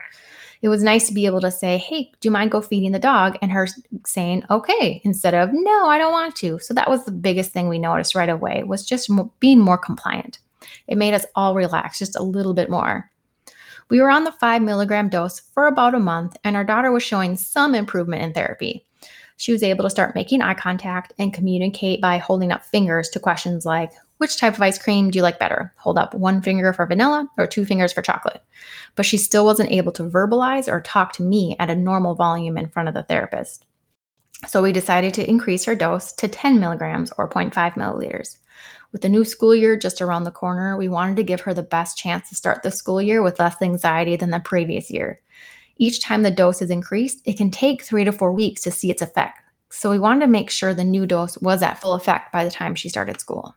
It 0.61 0.69
was 0.69 0.83
nice 0.83 1.07
to 1.07 1.13
be 1.13 1.25
able 1.25 1.41
to 1.41 1.49
say, 1.49 1.77
Hey, 1.77 2.11
do 2.19 2.27
you 2.27 2.31
mind 2.31 2.51
go 2.51 2.61
feeding 2.61 2.91
the 2.91 2.99
dog? 2.99 3.37
And 3.41 3.51
her 3.51 3.67
saying, 4.05 4.43
Okay, 4.51 5.01
instead 5.03 5.33
of, 5.33 5.49
No, 5.51 5.87
I 5.87 5.97
don't 5.97 6.11
want 6.11 6.35
to. 6.37 6.59
So 6.59 6.73
that 6.75 6.89
was 6.89 7.03
the 7.05 7.11
biggest 7.11 7.51
thing 7.51 7.67
we 7.67 7.79
noticed 7.79 8.15
right 8.15 8.29
away 8.29 8.63
was 8.63 8.85
just 8.85 9.09
being 9.39 9.59
more 9.59 9.77
compliant. 9.77 10.39
It 10.87 10.97
made 10.97 11.13
us 11.13 11.25
all 11.35 11.55
relax 11.55 11.97
just 11.97 12.15
a 12.15 12.23
little 12.23 12.53
bit 12.53 12.69
more. 12.69 13.09
We 13.89 13.99
were 13.99 14.09
on 14.09 14.23
the 14.23 14.31
five 14.31 14.61
milligram 14.61 15.09
dose 15.09 15.39
for 15.39 15.67
about 15.67 15.95
a 15.95 15.99
month, 15.99 16.37
and 16.43 16.55
our 16.55 16.63
daughter 16.63 16.91
was 16.91 17.03
showing 17.03 17.35
some 17.35 17.75
improvement 17.75 18.21
in 18.21 18.33
therapy. 18.33 18.85
She 19.41 19.51
was 19.51 19.63
able 19.63 19.83
to 19.85 19.89
start 19.89 20.13
making 20.13 20.43
eye 20.43 20.53
contact 20.53 21.13
and 21.17 21.33
communicate 21.33 21.99
by 21.99 22.19
holding 22.19 22.51
up 22.51 22.63
fingers 22.63 23.09
to 23.09 23.19
questions 23.19 23.65
like, 23.65 23.91
which 24.19 24.37
type 24.37 24.53
of 24.53 24.61
ice 24.61 24.77
cream 24.77 25.09
do 25.09 25.17
you 25.17 25.23
like 25.23 25.39
better? 25.39 25.73
Hold 25.77 25.97
up 25.97 26.13
one 26.13 26.43
finger 26.43 26.73
for 26.73 26.85
vanilla 26.85 27.27
or 27.39 27.47
two 27.47 27.65
fingers 27.65 27.91
for 27.91 28.03
chocolate. 28.03 28.43
But 28.95 29.07
she 29.07 29.17
still 29.17 29.43
wasn't 29.43 29.71
able 29.71 29.93
to 29.93 30.03
verbalize 30.03 30.71
or 30.71 30.79
talk 30.79 31.13
to 31.13 31.23
me 31.23 31.55
at 31.57 31.71
a 31.71 31.75
normal 31.75 32.13
volume 32.13 32.55
in 32.55 32.69
front 32.69 32.87
of 32.87 32.93
the 32.93 33.01
therapist. 33.01 33.65
So 34.45 34.61
we 34.61 34.71
decided 34.71 35.15
to 35.15 35.27
increase 35.27 35.65
her 35.65 35.73
dose 35.73 36.13
to 36.13 36.27
10 36.27 36.59
milligrams 36.59 37.11
or 37.17 37.27
0.5 37.27 37.51
milliliters. 37.73 38.37
With 38.91 39.01
the 39.01 39.09
new 39.09 39.25
school 39.25 39.55
year 39.55 39.75
just 39.75 40.03
around 40.03 40.25
the 40.25 40.29
corner, 40.29 40.77
we 40.77 40.87
wanted 40.87 41.15
to 41.15 41.23
give 41.23 41.41
her 41.41 41.53
the 41.55 41.63
best 41.63 41.97
chance 41.97 42.29
to 42.29 42.35
start 42.35 42.61
the 42.61 42.69
school 42.69 43.01
year 43.01 43.23
with 43.23 43.39
less 43.39 43.59
anxiety 43.59 44.17
than 44.17 44.29
the 44.29 44.39
previous 44.39 44.91
year. 44.91 45.19
Each 45.81 45.99
time 45.99 46.21
the 46.21 46.29
dose 46.29 46.61
is 46.61 46.69
increased, 46.69 47.21
it 47.25 47.37
can 47.37 47.49
take 47.49 47.81
three 47.81 48.03
to 48.03 48.11
four 48.11 48.31
weeks 48.31 48.61
to 48.61 48.71
see 48.71 48.91
its 48.91 49.01
effect. 49.01 49.39
So 49.71 49.89
we 49.89 49.97
wanted 49.97 50.19
to 50.19 50.27
make 50.27 50.51
sure 50.51 50.75
the 50.75 50.83
new 50.83 51.07
dose 51.07 51.39
was 51.39 51.63
at 51.63 51.81
full 51.81 51.95
effect 51.95 52.31
by 52.31 52.43
the 52.43 52.51
time 52.51 52.75
she 52.75 52.87
started 52.87 53.19
school. 53.19 53.55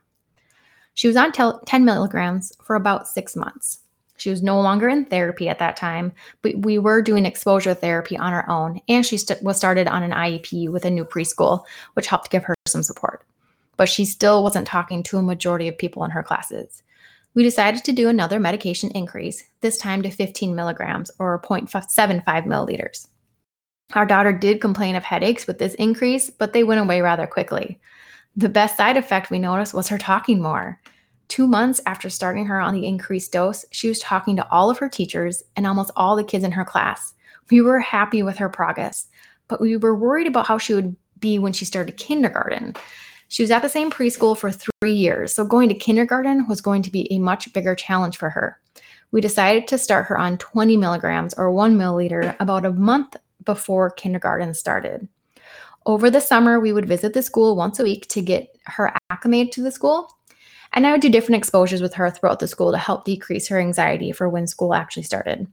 She 0.95 1.07
was 1.07 1.19
on 1.19 1.33
10 1.33 1.85
milligrams 1.85 2.51
for 2.63 2.77
about 2.77 3.07
six 3.07 3.37
months. 3.37 3.81
She 4.17 4.31
was 4.31 4.43
no 4.43 4.59
longer 4.59 4.89
in 4.89 5.05
therapy 5.05 5.51
at 5.51 5.59
that 5.59 5.77
time, 5.77 6.15
but 6.41 6.57
we 6.65 6.79
were 6.79 7.03
doing 7.03 7.27
exposure 7.27 7.75
therapy 7.75 8.17
on 8.17 8.33
her 8.33 8.49
own, 8.49 8.81
and 8.89 9.05
she 9.05 9.19
st- 9.19 9.43
was 9.43 9.59
started 9.59 9.87
on 9.87 10.03
an 10.03 10.13
IEP 10.13 10.71
with 10.71 10.87
a 10.87 10.91
new 10.91 11.05
preschool, 11.05 11.65
which 11.93 12.07
helped 12.07 12.31
give 12.31 12.45
her 12.45 12.55
some 12.65 12.83
support. 12.83 13.23
But 13.77 13.91
she 13.91 14.07
still 14.07 14.43
wasn't 14.43 14.67
talking 14.67 15.03
to 15.03 15.19
a 15.19 15.23
majority 15.23 15.69
of 15.69 15.77
people 15.77 16.05
in 16.05 16.11
her 16.13 16.23
classes. 16.23 16.83
We 17.35 17.43
decided 17.43 17.83
to 17.85 17.93
do 17.93 18.09
another 18.09 18.39
medication 18.39 18.91
increase, 18.93 19.43
this 19.61 19.77
time 19.77 20.03
to 20.03 20.11
15 20.11 20.55
milligrams 20.55 21.11
or 21.19 21.41
0.75 21.41 22.25
milliliters. 22.25 23.09
Our 23.95 24.07
daughter 24.07 24.33
did 24.33 24.61
complain 24.61 24.95
of 24.95 25.03
headaches 25.03 25.47
with 25.47 25.59
this 25.59 25.75
increase, 25.75 26.31
but 26.31 26.53
they 26.53 26.65
went 26.65 26.81
away 26.81 27.01
rather 27.01 27.27
quickly. 27.27 27.81
The 28.37 28.49
best 28.49 28.77
side 28.77 28.97
effect 28.97 29.31
we 29.31 29.39
noticed 29.39 29.75
was 29.75 29.89
her 29.89 29.99
talking 29.99 30.41
more. 30.41 30.81
Two 31.29 31.47
months 31.47 31.81
after 31.87 32.09
starting 32.09 32.47
her 32.47 32.61
on 32.61 32.75
the 32.75 32.87
increased 32.87 33.33
dose, 33.33 33.65
she 33.71 33.89
was 33.89 33.99
talking 33.99 34.37
to 34.37 34.49
all 34.51 34.71
of 34.71 34.79
her 34.79 34.89
teachers 34.89 35.43
and 35.57 35.67
almost 35.67 35.91
all 35.97 36.17
the 36.17 36.25
kids 36.25 36.45
in 36.45 36.53
her 36.53 36.65
class. 36.65 37.15
We 37.51 37.61
were 37.61 37.81
happy 37.81 38.23
with 38.23 38.37
her 38.39 38.49
progress, 38.49 39.07
but 39.49 39.61
we 39.61 39.77
were 39.77 39.95
worried 39.95 40.27
about 40.27 40.47
how 40.47 40.59
she 40.59 40.75
would 40.75 40.97
be 41.19 41.39
when 41.39 41.53
she 41.53 41.65
started 41.65 41.97
kindergarten. 41.97 42.75
She 43.35 43.43
was 43.43 43.51
at 43.51 43.63
the 43.63 43.69
same 43.69 43.91
preschool 43.91 44.39
for 44.39 44.53
three 44.53 44.93
years, 44.93 45.35
so 45.35 45.45
going 45.45 45.69
to 45.69 45.75
kindergarten 45.75 46.47
was 46.47 46.61
going 46.61 46.83
to 46.83 46.93
be 46.93 47.11
a 47.11 47.19
much 47.19 47.53
bigger 47.53 47.75
challenge 47.75 48.17
for 48.17 48.31
her. 48.31 48.61
We 49.11 49.21
decided 49.21 49.67
to 49.67 49.77
start 49.77 50.07
her 50.07 50.17
on 50.17 50.39
20 50.39 50.77
milligrams 50.77 51.35
or 51.35 51.51
one 51.51 51.77
milliliter 51.77 52.37
about 52.39 52.65
a 52.65 52.71
month 52.71 53.17
before 53.45 53.91
kindergarten 53.91 54.55
started. 54.55 55.09
Over 55.85 56.11
the 56.11 56.21
summer, 56.21 56.61
we 56.61 56.73
would 56.73 56.87
visit 56.87 57.13
the 57.13 57.23
school 57.23 57.57
once 57.57 57.81
a 57.81 57.83
week 57.83 58.07
to 58.11 58.23
get 58.23 58.57
her 58.67 58.95
acclimated 59.11 59.53
to 59.55 59.63
the 59.63 59.73
school. 59.73 60.17
And 60.73 60.87
I 60.87 60.93
would 60.93 61.01
do 61.01 61.09
different 61.09 61.39
exposures 61.39 61.83
with 61.83 61.95
her 61.95 62.11
throughout 62.13 62.39
the 62.39 62.47
school 62.47 62.71
to 62.71 62.79
help 62.79 63.05
decrease 63.05 63.49
her 63.49 63.59
anxiety 63.59 64.13
for 64.13 64.29
when 64.29 64.47
school 64.47 64.75
actually 64.75 65.03
started. 65.03 65.49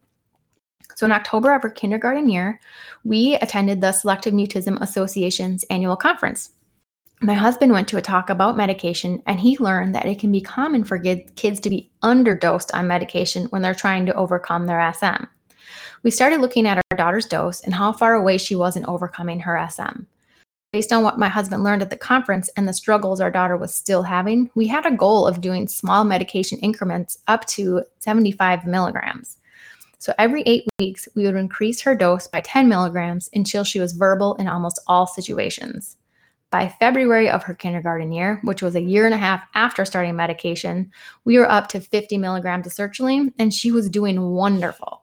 So, 0.94 1.08
in 1.08 1.12
October 1.12 1.56
of 1.56 1.64
her 1.64 1.72
kindergarten 1.72 2.30
year, 2.30 2.60
we 3.04 3.38
attended 3.42 3.82
the 3.82 3.92
Selective 3.92 4.36
Mutism 4.36 4.80
Association's 4.82 5.64
annual 5.72 5.96
conference. 5.96 6.52
My 7.24 7.36
husband 7.36 7.72
went 7.72 7.88
to 7.90 7.98
a 7.98 8.02
talk 8.02 8.32
about 8.32 8.58
medication 8.58 9.22
and 9.28 9.40
he 9.40 9.56
learned 9.60 9.94
that 9.94 10.08
it 10.08 10.18
can 10.18 10.32
be 10.32 10.42
common 10.42 10.84
for 10.84 10.98
kids 10.98 11.60
to 11.60 11.70
be 11.70 11.88
underdosed 12.02 12.74
on 12.74 12.88
medication 12.88 13.46
when 13.52 13.62
they're 13.62 13.76
trying 13.76 14.08
to 14.08 14.14
overcome 14.16 14.66
their 14.66 14.92
SM. 14.92 15.26
We 16.02 16.10
started 16.10 16.42
looking 16.42 16.66
at 16.66 16.78
our 16.78 16.98
daughter's 16.98 17.28
dose 17.28 17.62
and 17.62 17.76
how 17.76 17.94
far 17.94 18.16
away 18.16 18.40
she 18.40 18.56
was 18.56 18.76
in 18.76 18.88
overcoming 18.88 19.40
her 19.42 19.68
SM. 19.70 20.02
Based 20.74 20.92
on 20.92 21.04
what 21.04 21.20
my 21.20 21.30
husband 21.30 21.64
learned 21.64 21.84
at 21.84 21.92
the 21.92 21.96
conference 21.96 22.50
and 22.58 22.68
the 22.68 22.74
struggles 22.74 23.22
our 23.22 23.30
daughter 23.30 23.56
was 23.56 23.76
still 23.76 24.02
having, 24.02 24.50
we 24.56 24.66
had 24.66 24.88
a 24.88 24.98
goal 24.98 25.28
of 25.28 25.42
doing 25.42 25.68
small 25.68 26.04
medication 26.04 26.58
increments 26.60 27.20
up 27.28 27.46
to 27.46 27.84
75 28.00 28.66
milligrams. 28.66 29.38
So 30.00 30.16
every 30.18 30.42
eight 30.48 30.68
weeks, 30.80 31.08
we 31.14 31.26
would 31.26 31.36
increase 31.36 31.82
her 31.82 31.94
dose 31.94 32.28
by 32.28 32.42
10 32.42 32.68
milligrams 32.68 33.30
until 33.32 33.64
she 33.64 33.80
was 33.80 33.94
verbal 33.94 34.34
in 34.38 34.48
almost 34.48 34.80
all 34.88 35.06
situations. 35.06 35.98
By 36.52 36.68
February 36.68 37.30
of 37.30 37.44
her 37.44 37.54
kindergarten 37.54 38.12
year, 38.12 38.42
which 38.44 38.62
was 38.62 38.76
a 38.76 38.82
year 38.82 39.06
and 39.06 39.14
a 39.14 39.18
half 39.18 39.42
after 39.56 39.86
starting 39.86 40.18
medication, 40.18 40.92
we 41.24 41.38
were 41.38 41.50
up 41.50 41.70
to 41.70 41.80
50 41.80 42.18
milligrams 42.18 42.68
of 42.68 42.74
sertraline, 42.74 43.32
and 43.40 43.54
she 43.54 43.72
was 43.72 43.90
doing 43.90 44.22
wonderful. 44.22 45.00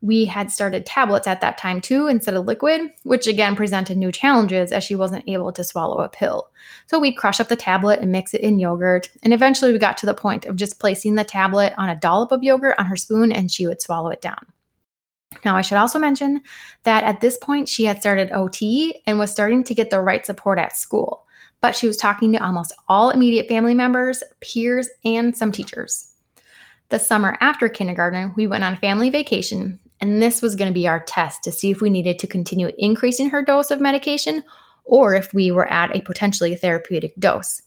We 0.00 0.24
had 0.24 0.50
started 0.50 0.86
tablets 0.86 1.26
at 1.26 1.42
that 1.42 1.58
time 1.58 1.82
too 1.82 2.06
instead 2.06 2.34
of 2.34 2.46
liquid, 2.46 2.90
which 3.02 3.26
again 3.26 3.54
presented 3.54 3.98
new 3.98 4.10
challenges 4.10 4.72
as 4.72 4.82
she 4.82 4.94
wasn't 4.94 5.28
able 5.28 5.52
to 5.52 5.64
swallow 5.64 5.98
a 5.98 6.08
pill. 6.08 6.48
So 6.86 6.98
we'd 6.98 7.18
crush 7.18 7.38
up 7.38 7.48
the 7.48 7.56
tablet 7.56 8.00
and 8.00 8.10
mix 8.10 8.32
it 8.32 8.40
in 8.40 8.58
yogurt. 8.58 9.10
And 9.22 9.34
eventually 9.34 9.72
we 9.72 9.78
got 9.78 9.98
to 9.98 10.06
the 10.06 10.14
point 10.14 10.46
of 10.46 10.56
just 10.56 10.78
placing 10.78 11.16
the 11.16 11.24
tablet 11.24 11.74
on 11.76 11.90
a 11.90 11.96
dollop 11.96 12.32
of 12.32 12.42
yogurt 12.42 12.76
on 12.78 12.86
her 12.86 12.96
spoon 12.96 13.30
and 13.30 13.50
she 13.50 13.66
would 13.66 13.82
swallow 13.82 14.08
it 14.08 14.22
down. 14.22 14.46
Now, 15.44 15.56
I 15.56 15.62
should 15.62 15.78
also 15.78 15.98
mention 15.98 16.40
that 16.84 17.04
at 17.04 17.20
this 17.20 17.38
point, 17.38 17.68
she 17.68 17.84
had 17.84 18.00
started 18.00 18.32
OT 18.32 19.02
and 19.06 19.18
was 19.18 19.30
starting 19.30 19.64
to 19.64 19.74
get 19.74 19.90
the 19.90 20.00
right 20.00 20.24
support 20.24 20.58
at 20.58 20.76
school, 20.76 21.24
but 21.60 21.76
she 21.76 21.86
was 21.86 21.96
talking 21.96 22.32
to 22.32 22.44
almost 22.44 22.72
all 22.88 23.10
immediate 23.10 23.48
family 23.48 23.74
members, 23.74 24.22
peers, 24.40 24.88
and 25.04 25.36
some 25.36 25.52
teachers. 25.52 26.12
The 26.90 26.98
summer 26.98 27.36
after 27.40 27.68
kindergarten, 27.68 28.32
we 28.36 28.46
went 28.46 28.64
on 28.64 28.76
family 28.76 29.10
vacation 29.10 29.78
and 30.00 30.22
this 30.22 30.42
was 30.42 30.54
going 30.54 30.70
to 30.70 30.74
be 30.74 30.86
our 30.88 31.00
test 31.00 31.42
to 31.44 31.52
see 31.52 31.70
if 31.70 31.80
we 31.80 31.90
needed 31.90 32.18
to 32.18 32.26
continue 32.26 32.70
increasing 32.78 33.30
her 33.30 33.42
dose 33.42 33.70
of 33.70 33.80
medication 33.80 34.44
or 34.84 35.14
if 35.14 35.34
we 35.34 35.50
were 35.50 35.70
at 35.70 35.94
a 35.94 36.00
potentially 36.00 36.54
therapeutic 36.54 37.14
dose. 37.18 37.62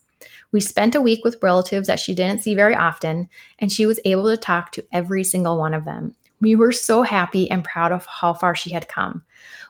We 0.51 0.59
spent 0.59 0.95
a 0.95 1.01
week 1.01 1.23
with 1.23 1.41
relatives 1.41 1.87
that 1.87 1.99
she 1.99 2.13
didn't 2.13 2.41
see 2.41 2.55
very 2.55 2.75
often, 2.75 3.29
and 3.59 3.71
she 3.71 3.85
was 3.85 3.99
able 4.03 4.29
to 4.29 4.37
talk 4.37 4.71
to 4.73 4.85
every 4.91 5.23
single 5.23 5.57
one 5.57 5.73
of 5.73 5.85
them. 5.85 6.15
We 6.41 6.55
were 6.55 6.71
so 6.71 7.03
happy 7.03 7.49
and 7.49 7.63
proud 7.63 7.91
of 7.91 8.05
how 8.07 8.33
far 8.33 8.55
she 8.55 8.71
had 8.71 8.87
come. 8.87 9.23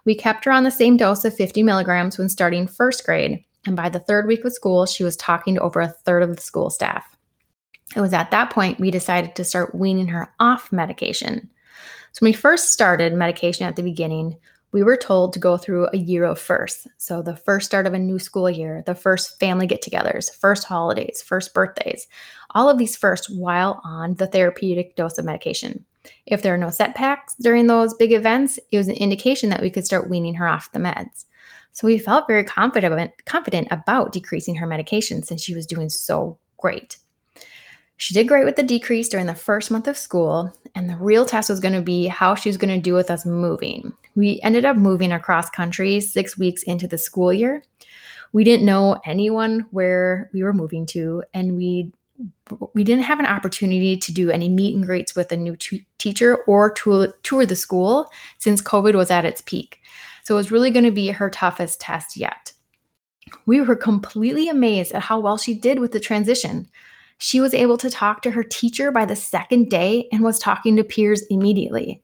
We 0.05 0.15
kept 0.15 0.45
her 0.45 0.51
on 0.51 0.63
the 0.63 0.71
same 0.71 0.97
dose 0.97 1.25
of 1.25 1.35
50 1.35 1.63
milligrams 1.63 2.17
when 2.17 2.29
starting 2.29 2.67
first 2.67 3.05
grade, 3.05 3.43
and 3.65 3.75
by 3.75 3.89
the 3.89 3.99
third 3.99 4.25
week 4.25 4.43
of 4.45 4.53
school, 4.53 4.85
she 4.85 5.03
was 5.03 5.17
talking 5.17 5.55
to 5.55 5.61
over 5.61 5.81
a 5.81 5.89
third 5.89 6.23
of 6.23 6.35
the 6.35 6.41
school 6.41 6.69
staff. 6.69 7.05
It 7.95 8.01
was 8.01 8.13
at 8.13 8.31
that 8.31 8.49
point 8.49 8.79
we 8.79 8.89
decided 8.89 9.35
to 9.35 9.43
start 9.43 9.75
weaning 9.75 10.07
her 10.07 10.33
off 10.39 10.71
medication. 10.71 11.49
So 12.13 12.19
when 12.19 12.29
we 12.29 12.33
first 12.33 12.71
started 12.71 13.13
medication 13.13 13.65
at 13.65 13.75
the 13.75 13.83
beginning, 13.83 14.37
we 14.71 14.83
were 14.83 14.97
told 14.97 15.33
to 15.33 15.39
go 15.39 15.57
through 15.57 15.89
a 15.91 15.97
year 15.97 16.23
of 16.23 16.39
firsts. 16.39 16.87
So 16.97 17.21
the 17.21 17.35
first 17.35 17.65
start 17.65 17.85
of 17.85 17.93
a 17.93 17.99
new 17.99 18.19
school 18.19 18.49
year, 18.49 18.83
the 18.85 18.95
first 18.95 19.37
family 19.39 19.67
get 19.67 19.83
togethers, 19.83 20.33
first 20.33 20.63
holidays, 20.63 21.21
first 21.21 21.53
birthdays, 21.53 22.07
all 22.51 22.69
of 22.69 22.77
these 22.77 22.95
first 22.95 23.33
while 23.35 23.81
on 23.83 24.15
the 24.15 24.27
therapeutic 24.27 24.95
dose 24.95 25.17
of 25.17 25.25
medication. 25.25 25.85
If 26.25 26.41
there 26.41 26.53
are 26.53 26.57
no 26.57 26.69
setbacks 26.69 27.35
during 27.41 27.67
those 27.67 27.93
big 27.93 28.11
events, 28.11 28.59
it 28.71 28.77
was 28.77 28.87
an 28.87 28.95
indication 28.95 29.49
that 29.49 29.61
we 29.61 29.69
could 29.69 29.85
start 29.85 30.09
weaning 30.09 30.33
her 30.35 30.47
off 30.47 30.71
the 30.71 30.79
meds. 30.79 31.25
So 31.73 31.87
we 31.87 31.97
felt 31.97 32.27
very 32.27 32.43
confident 32.43 33.11
confident 33.25 33.67
about 33.71 34.11
decreasing 34.11 34.55
her 34.55 34.67
medication 34.67 35.23
since 35.23 35.41
she 35.41 35.55
was 35.55 35.65
doing 35.65 35.89
so 35.89 36.37
great. 36.57 36.97
She 37.97 38.15
did 38.15 38.27
great 38.27 38.45
with 38.45 38.55
the 38.55 38.63
decrease 38.63 39.09
during 39.09 39.27
the 39.27 39.35
first 39.35 39.69
month 39.69 39.87
of 39.87 39.95
school, 39.95 40.51
and 40.73 40.89
the 40.89 40.97
real 40.97 41.23
test 41.23 41.51
was 41.51 41.59
going 41.59 41.75
to 41.75 41.83
be 41.83 42.07
how 42.07 42.33
she 42.33 42.49
was 42.49 42.57
going 42.57 42.73
to 42.73 42.81
do 42.81 42.95
with 42.95 43.11
us 43.11 43.27
moving. 43.27 43.93
We 44.15 44.39
ended 44.41 44.65
up 44.65 44.75
moving 44.75 45.11
across 45.11 45.51
country 45.51 45.99
six 45.99 46.35
weeks 46.35 46.63
into 46.63 46.87
the 46.87 46.97
school 46.97 47.31
year. 47.31 47.63
We 48.33 48.43
didn't 48.43 48.65
know 48.65 48.99
anyone 49.05 49.67
where 49.69 50.31
we 50.33 50.41
were 50.41 50.51
moving 50.51 50.87
to, 50.87 51.23
and 51.33 51.55
we 51.55 51.91
we 52.73 52.83
didn't 52.83 53.03
have 53.03 53.19
an 53.19 53.25
opportunity 53.25 53.97
to 53.97 54.11
do 54.11 54.31
any 54.31 54.49
meet 54.49 54.75
and 54.75 54.85
greets 54.85 55.15
with 55.15 55.31
a 55.31 55.37
new 55.37 55.55
teacher 56.01 56.37
or 56.47 56.71
tour, 56.71 57.13
tour 57.23 57.45
the 57.45 57.55
school 57.55 58.11
since 58.39 58.61
COVID 58.61 58.95
was 58.95 59.11
at 59.11 59.25
its 59.25 59.41
peak. 59.41 59.79
So 60.23 60.35
it 60.35 60.37
was 60.37 60.51
really 60.51 60.71
going 60.71 60.85
to 60.85 60.91
be 60.91 61.09
her 61.09 61.29
toughest 61.29 61.79
test 61.79 62.17
yet. 62.17 62.53
We 63.45 63.61
were 63.61 63.75
completely 63.75 64.49
amazed 64.49 64.91
at 64.93 65.01
how 65.01 65.19
well 65.19 65.37
she 65.37 65.53
did 65.53 65.79
with 65.79 65.91
the 65.91 65.99
transition. 65.99 66.67
She 67.17 67.39
was 67.39 67.53
able 67.53 67.77
to 67.77 67.89
talk 67.89 68.21
to 68.23 68.31
her 68.31 68.43
teacher 68.43 68.91
by 68.91 69.05
the 69.05 69.15
second 69.15 69.69
day 69.69 70.07
and 70.11 70.21
was 70.21 70.39
talking 70.39 70.75
to 70.75 70.83
peers 70.83 71.21
immediately. 71.29 72.01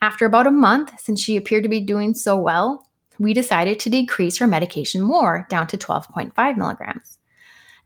After 0.00 0.24
about 0.26 0.46
a 0.46 0.50
month, 0.50 0.98
since 0.98 1.20
she 1.20 1.36
appeared 1.36 1.62
to 1.62 1.68
be 1.68 1.80
doing 1.80 2.14
so 2.14 2.36
well, 2.36 2.88
we 3.18 3.32
decided 3.32 3.78
to 3.80 3.90
decrease 3.90 4.38
her 4.38 4.46
medication 4.46 5.00
more 5.00 5.46
down 5.48 5.66
to 5.68 5.78
12.5 5.78 6.56
milligrams. 6.56 7.18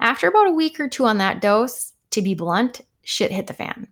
After 0.00 0.28
about 0.28 0.46
a 0.46 0.52
week 0.52 0.80
or 0.80 0.88
two 0.88 1.04
on 1.04 1.18
that 1.18 1.40
dose, 1.40 1.92
to 2.10 2.22
be 2.22 2.34
blunt, 2.34 2.80
shit 3.02 3.30
hit 3.32 3.46
the 3.46 3.54
fan. 3.54 3.88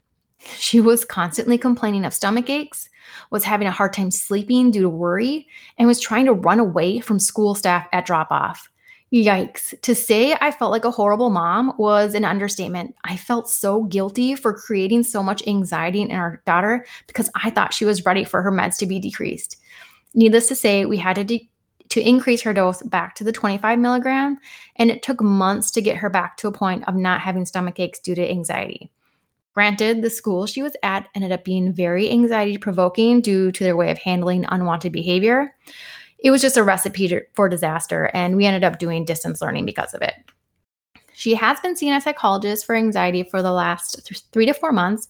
She 0.59 0.81
was 0.81 1.05
constantly 1.05 1.59
complaining 1.59 2.05
of 2.05 2.15
stomach 2.15 2.51
aches, 2.51 2.89
was 3.31 3.45
having 3.45 3.69
a 3.69 3.73
hard 3.73 3.93
time 3.93 4.11
sleeping 4.11 4.71
due 4.71 4.83
to 4.83 4.89
worry, 4.89 5.47
and 5.79 5.89
was 5.89 6.01
trying 6.01 6.27
to 6.27 6.33
run 6.33 6.59
away 6.59 7.01
from 7.01 7.19
school 7.19 7.55
staff 7.55 7.87
at 7.93 8.07
drop 8.07 8.29
off. 8.31 8.71
Yikes. 9.13 9.81
To 9.83 9.95
say 9.95 10.37
I 10.41 10.51
felt 10.51 10.73
like 10.73 10.85
a 10.85 10.91
horrible 10.91 11.31
mom 11.31 11.73
was 11.79 12.15
an 12.15 12.25
understatement. 12.25 12.95
I 13.05 13.17
felt 13.17 13.49
so 13.49 13.85
guilty 13.85 14.35
for 14.35 14.53
creating 14.53 15.05
so 15.05 15.23
much 15.23 15.47
anxiety 15.47 16.03
in 16.03 16.11
our 16.11 16.43
daughter 16.45 16.85
because 17.07 17.31
I 17.37 17.51
thought 17.51 17.73
she 17.73 17.85
was 17.85 18.05
ready 18.05 18.25
for 18.25 18.43
her 18.43 18.51
meds 18.51 18.77
to 18.79 18.87
be 18.87 18.99
decreased. 18.99 19.57
Needless 20.15 20.49
to 20.49 20.57
say, 20.57 20.87
we 20.87 20.97
had 20.97 21.17
to 21.17 21.25
de- 21.25 21.49
to 21.91 22.01
increase 22.01 22.43
her 22.43 22.53
dose 22.53 22.83
back 22.83 23.15
to 23.15 23.25
the 23.25 23.33
25 23.33 23.79
milligram, 23.79 24.39
and 24.75 24.91
it 24.91 25.03
took 25.03 25.21
months 25.21 25.71
to 25.71 25.81
get 25.81 25.97
her 25.99 26.11
back 26.11 26.37
to 26.39 26.49
a 26.49 26.53
point 26.53 26.87
of 26.89 26.97
not 26.97 27.21
having 27.21 27.47
stomach 27.47 27.79
aches 27.79 28.01
due 28.01 28.15
to 28.17 28.29
anxiety. 28.29 28.91
Granted, 29.57 30.03
the 30.03 30.11
school 30.11 30.45
she 30.45 30.63
was 30.63 30.77
at 30.83 31.09
ended 31.15 31.33
up 31.33 31.43
being 31.43 31.73
very 31.73 32.11
anxiety 32.11 32.59
provoking 32.59 33.23
due 33.23 33.51
to 33.53 33.65
their 33.65 33.75
way 33.75 33.91
of 33.91 33.97
handling 33.97 34.45
unwanted 34.51 34.93
behavior. 34.93 35.57
It 36.19 36.31
was 36.31 36.43
just 36.43 36.59
a 36.59 36.63
recipe 36.63 37.23
for 37.33 37.49
disaster, 37.49 38.11
and 38.13 38.37
we 38.37 38.45
ended 38.45 38.65
up 38.65 38.79
doing 38.79 39.07
distance 39.07 39.41
learning 39.41 39.65
because 39.65 39.95
of 39.95 40.03
it. 40.03 40.15
She 41.15 41.35
has 41.37 41.59
been 41.61 41.75
seeing 41.75 41.95
a 41.95 42.03
psychologist 42.03 42.67
for 42.67 42.75
anxiety 42.75 43.23
for 43.23 43.41
the 43.41 43.51
last 43.51 44.07
th- 44.07 44.21
three 44.31 44.45
to 44.45 44.53
four 44.53 44.73
months, 44.73 45.09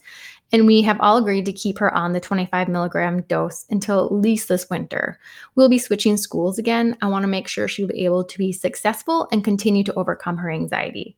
and 0.52 0.64
we 0.64 0.80
have 0.82 1.00
all 1.00 1.16
agreed 1.16 1.46
to 1.46 1.52
keep 1.52 1.76
her 1.78 1.92
on 1.92 2.12
the 2.12 2.20
25 2.20 2.68
milligram 2.68 3.22
dose 3.22 3.66
until 3.70 4.06
at 4.06 4.12
least 4.12 4.48
this 4.48 4.70
winter. 4.70 5.18
We'll 5.56 5.68
be 5.68 5.78
switching 5.78 6.16
schools 6.16 6.56
again. 6.56 6.96
I 7.02 7.08
want 7.08 7.24
to 7.24 7.28
make 7.28 7.48
sure 7.48 7.66
she'll 7.66 7.88
be 7.88 8.04
able 8.04 8.22
to 8.22 8.38
be 8.38 8.52
successful 8.52 9.26
and 9.32 9.42
continue 9.42 9.82
to 9.82 9.94
overcome 9.94 10.36
her 10.36 10.52
anxiety. 10.52 11.16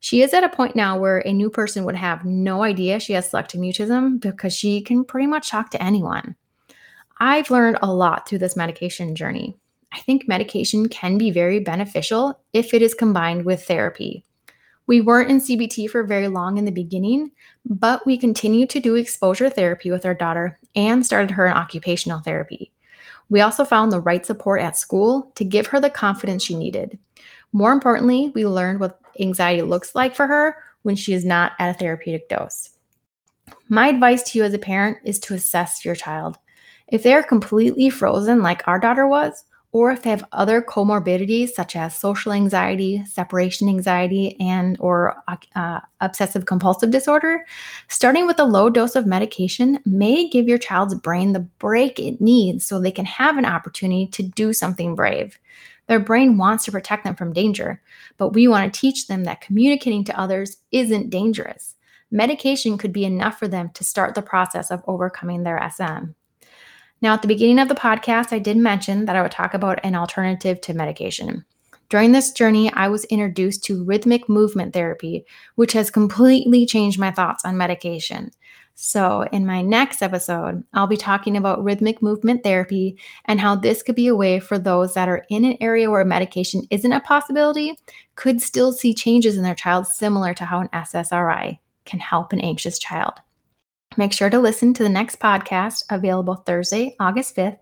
She 0.00 0.22
is 0.22 0.32
at 0.32 0.44
a 0.44 0.48
point 0.48 0.76
now 0.76 0.98
where 0.98 1.18
a 1.18 1.32
new 1.32 1.50
person 1.50 1.84
would 1.84 1.96
have 1.96 2.24
no 2.24 2.62
idea 2.62 3.00
she 3.00 3.14
has 3.14 3.30
selective 3.30 3.60
mutism 3.60 4.20
because 4.20 4.54
she 4.54 4.80
can 4.80 5.04
pretty 5.04 5.26
much 5.26 5.50
talk 5.50 5.70
to 5.70 5.82
anyone. 5.82 6.36
I've 7.18 7.50
learned 7.50 7.78
a 7.82 7.92
lot 7.92 8.28
through 8.28 8.38
this 8.38 8.56
medication 8.56 9.16
journey. 9.16 9.56
I 9.92 9.98
think 10.00 10.28
medication 10.28 10.88
can 10.88 11.18
be 11.18 11.30
very 11.30 11.58
beneficial 11.58 12.38
if 12.52 12.74
it 12.74 12.82
is 12.82 12.94
combined 12.94 13.44
with 13.44 13.64
therapy. 13.64 14.24
We 14.86 15.00
weren't 15.00 15.30
in 15.30 15.40
CBT 15.40 15.90
for 15.90 16.02
very 16.04 16.28
long 16.28 16.56
in 16.56 16.64
the 16.64 16.70
beginning, 16.70 17.32
but 17.66 18.06
we 18.06 18.16
continued 18.16 18.70
to 18.70 18.80
do 18.80 18.94
exposure 18.94 19.50
therapy 19.50 19.90
with 19.90 20.06
our 20.06 20.14
daughter 20.14 20.58
and 20.74 21.04
started 21.04 21.32
her 21.32 21.46
in 21.46 21.52
occupational 21.52 22.20
therapy. 22.20 22.72
We 23.28 23.40
also 23.40 23.64
found 23.64 23.92
the 23.92 24.00
right 24.00 24.24
support 24.24 24.62
at 24.62 24.78
school 24.78 25.30
to 25.34 25.44
give 25.44 25.66
her 25.68 25.80
the 25.80 25.90
confidence 25.90 26.42
she 26.42 26.54
needed. 26.54 26.98
More 27.52 27.72
importantly, 27.72 28.32
we 28.34 28.46
learned 28.46 28.80
what 28.80 29.00
anxiety 29.20 29.62
looks 29.62 29.94
like 29.94 30.14
for 30.14 30.26
her 30.26 30.56
when 30.82 30.96
she 30.96 31.12
is 31.12 31.24
not 31.24 31.52
at 31.58 31.74
a 31.74 31.78
therapeutic 31.78 32.28
dose. 32.28 32.70
My 33.68 33.88
advice 33.88 34.22
to 34.24 34.38
you 34.38 34.44
as 34.44 34.54
a 34.54 34.58
parent 34.58 34.98
is 35.04 35.18
to 35.20 35.34
assess 35.34 35.84
your 35.84 35.94
child. 35.94 36.38
If 36.88 37.02
they 37.02 37.12
are 37.12 37.22
completely 37.22 37.90
frozen, 37.90 38.42
like 38.42 38.66
our 38.66 38.78
daughter 38.78 39.06
was, 39.06 39.44
or 39.72 39.90
if 39.90 40.02
they 40.02 40.10
have 40.10 40.24
other 40.32 40.62
comorbidities 40.62 41.50
such 41.50 41.76
as 41.76 41.94
social 41.94 42.32
anxiety, 42.32 43.04
separation 43.04 43.68
anxiety, 43.68 44.34
and 44.40 44.78
or 44.80 45.22
uh, 45.54 45.80
obsessive 46.00 46.46
compulsive 46.46 46.90
disorder, 46.90 47.44
starting 47.88 48.26
with 48.26 48.40
a 48.40 48.44
low 48.44 48.70
dose 48.70 48.96
of 48.96 49.06
medication 49.06 49.78
may 49.84 50.26
give 50.28 50.48
your 50.48 50.56
child's 50.56 50.94
brain 50.94 51.32
the 51.32 51.40
break 51.40 51.98
it 51.98 52.20
needs 52.20 52.64
so 52.64 52.80
they 52.80 52.90
can 52.90 53.04
have 53.04 53.36
an 53.36 53.44
opportunity 53.44 54.06
to 54.06 54.22
do 54.22 54.54
something 54.54 54.94
brave. 54.94 55.38
Their 55.88 56.00
brain 56.00 56.36
wants 56.36 56.64
to 56.64 56.72
protect 56.72 57.04
them 57.04 57.16
from 57.16 57.32
danger, 57.32 57.82
but 58.18 58.34
we 58.34 58.46
want 58.46 58.72
to 58.72 58.80
teach 58.80 59.06
them 59.06 59.24
that 59.24 59.40
communicating 59.40 60.04
to 60.04 60.18
others 60.18 60.58
isn't 60.70 61.10
dangerous. 61.10 61.74
Medication 62.10 62.78
could 62.78 62.92
be 62.92 63.04
enough 63.04 63.38
for 63.38 63.48
them 63.48 63.70
to 63.74 63.84
start 63.84 64.14
the 64.14 64.22
process 64.22 64.70
of 64.70 64.82
overcoming 64.86 65.42
their 65.42 65.60
SM. 65.70 66.12
Now, 67.00 67.14
at 67.14 67.22
the 67.22 67.28
beginning 67.28 67.58
of 67.58 67.68
the 67.68 67.74
podcast, 67.74 68.32
I 68.32 68.38
did 68.38 68.56
mention 68.56 69.04
that 69.04 69.16
I 69.16 69.22
would 69.22 69.30
talk 69.30 69.54
about 69.54 69.80
an 69.84 69.94
alternative 69.94 70.60
to 70.62 70.74
medication. 70.74 71.44
During 71.88 72.12
this 72.12 72.32
journey, 72.32 72.70
I 72.72 72.88
was 72.88 73.04
introduced 73.04 73.64
to 73.64 73.84
rhythmic 73.84 74.28
movement 74.28 74.74
therapy, 74.74 75.24
which 75.54 75.72
has 75.72 75.90
completely 75.90 76.66
changed 76.66 76.98
my 76.98 77.10
thoughts 77.10 77.44
on 77.44 77.56
medication. 77.56 78.30
So, 78.80 79.26
in 79.32 79.44
my 79.44 79.60
next 79.60 80.02
episode, 80.02 80.62
I'll 80.72 80.86
be 80.86 80.96
talking 80.96 81.36
about 81.36 81.64
rhythmic 81.64 82.00
movement 82.00 82.44
therapy 82.44 82.96
and 83.24 83.40
how 83.40 83.56
this 83.56 83.82
could 83.82 83.96
be 83.96 84.06
a 84.06 84.14
way 84.14 84.38
for 84.38 84.56
those 84.56 84.94
that 84.94 85.08
are 85.08 85.26
in 85.28 85.44
an 85.44 85.56
area 85.60 85.90
where 85.90 86.04
medication 86.04 86.62
isn't 86.70 86.92
a 86.92 87.00
possibility, 87.00 87.76
could 88.14 88.40
still 88.40 88.70
see 88.70 88.94
changes 88.94 89.36
in 89.36 89.42
their 89.42 89.56
child 89.56 89.88
similar 89.88 90.32
to 90.32 90.44
how 90.44 90.60
an 90.60 90.68
SSRI 90.68 91.58
can 91.86 91.98
help 91.98 92.32
an 92.32 92.40
anxious 92.40 92.78
child. 92.78 93.14
Make 93.98 94.12
sure 94.12 94.30
to 94.30 94.38
listen 94.38 94.72
to 94.74 94.84
the 94.84 94.88
next 94.88 95.18
podcast 95.18 95.82
available 95.90 96.36
Thursday, 96.36 96.94
August 97.00 97.34
5th. 97.34 97.58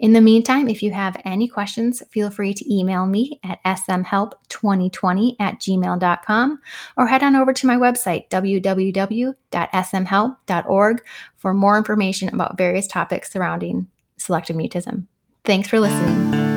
In 0.00 0.12
the 0.12 0.20
meantime, 0.20 0.68
if 0.68 0.82
you 0.82 0.90
have 0.90 1.16
any 1.24 1.46
questions, 1.46 2.02
feel 2.10 2.28
free 2.28 2.52
to 2.54 2.74
email 2.74 3.06
me 3.06 3.38
at 3.44 3.62
smhelp2020 3.64 5.36
at 5.38 5.60
gmail.com 5.60 6.60
or 6.96 7.06
head 7.06 7.22
on 7.22 7.36
over 7.36 7.52
to 7.52 7.66
my 7.68 7.76
website, 7.76 8.28
www.smhelp.org, 8.30 11.02
for 11.36 11.54
more 11.54 11.78
information 11.78 12.34
about 12.34 12.58
various 12.58 12.88
topics 12.88 13.32
surrounding 13.32 13.86
selective 14.16 14.56
mutism. 14.56 15.06
Thanks 15.44 15.68
for 15.68 15.78
listening. 15.78 16.55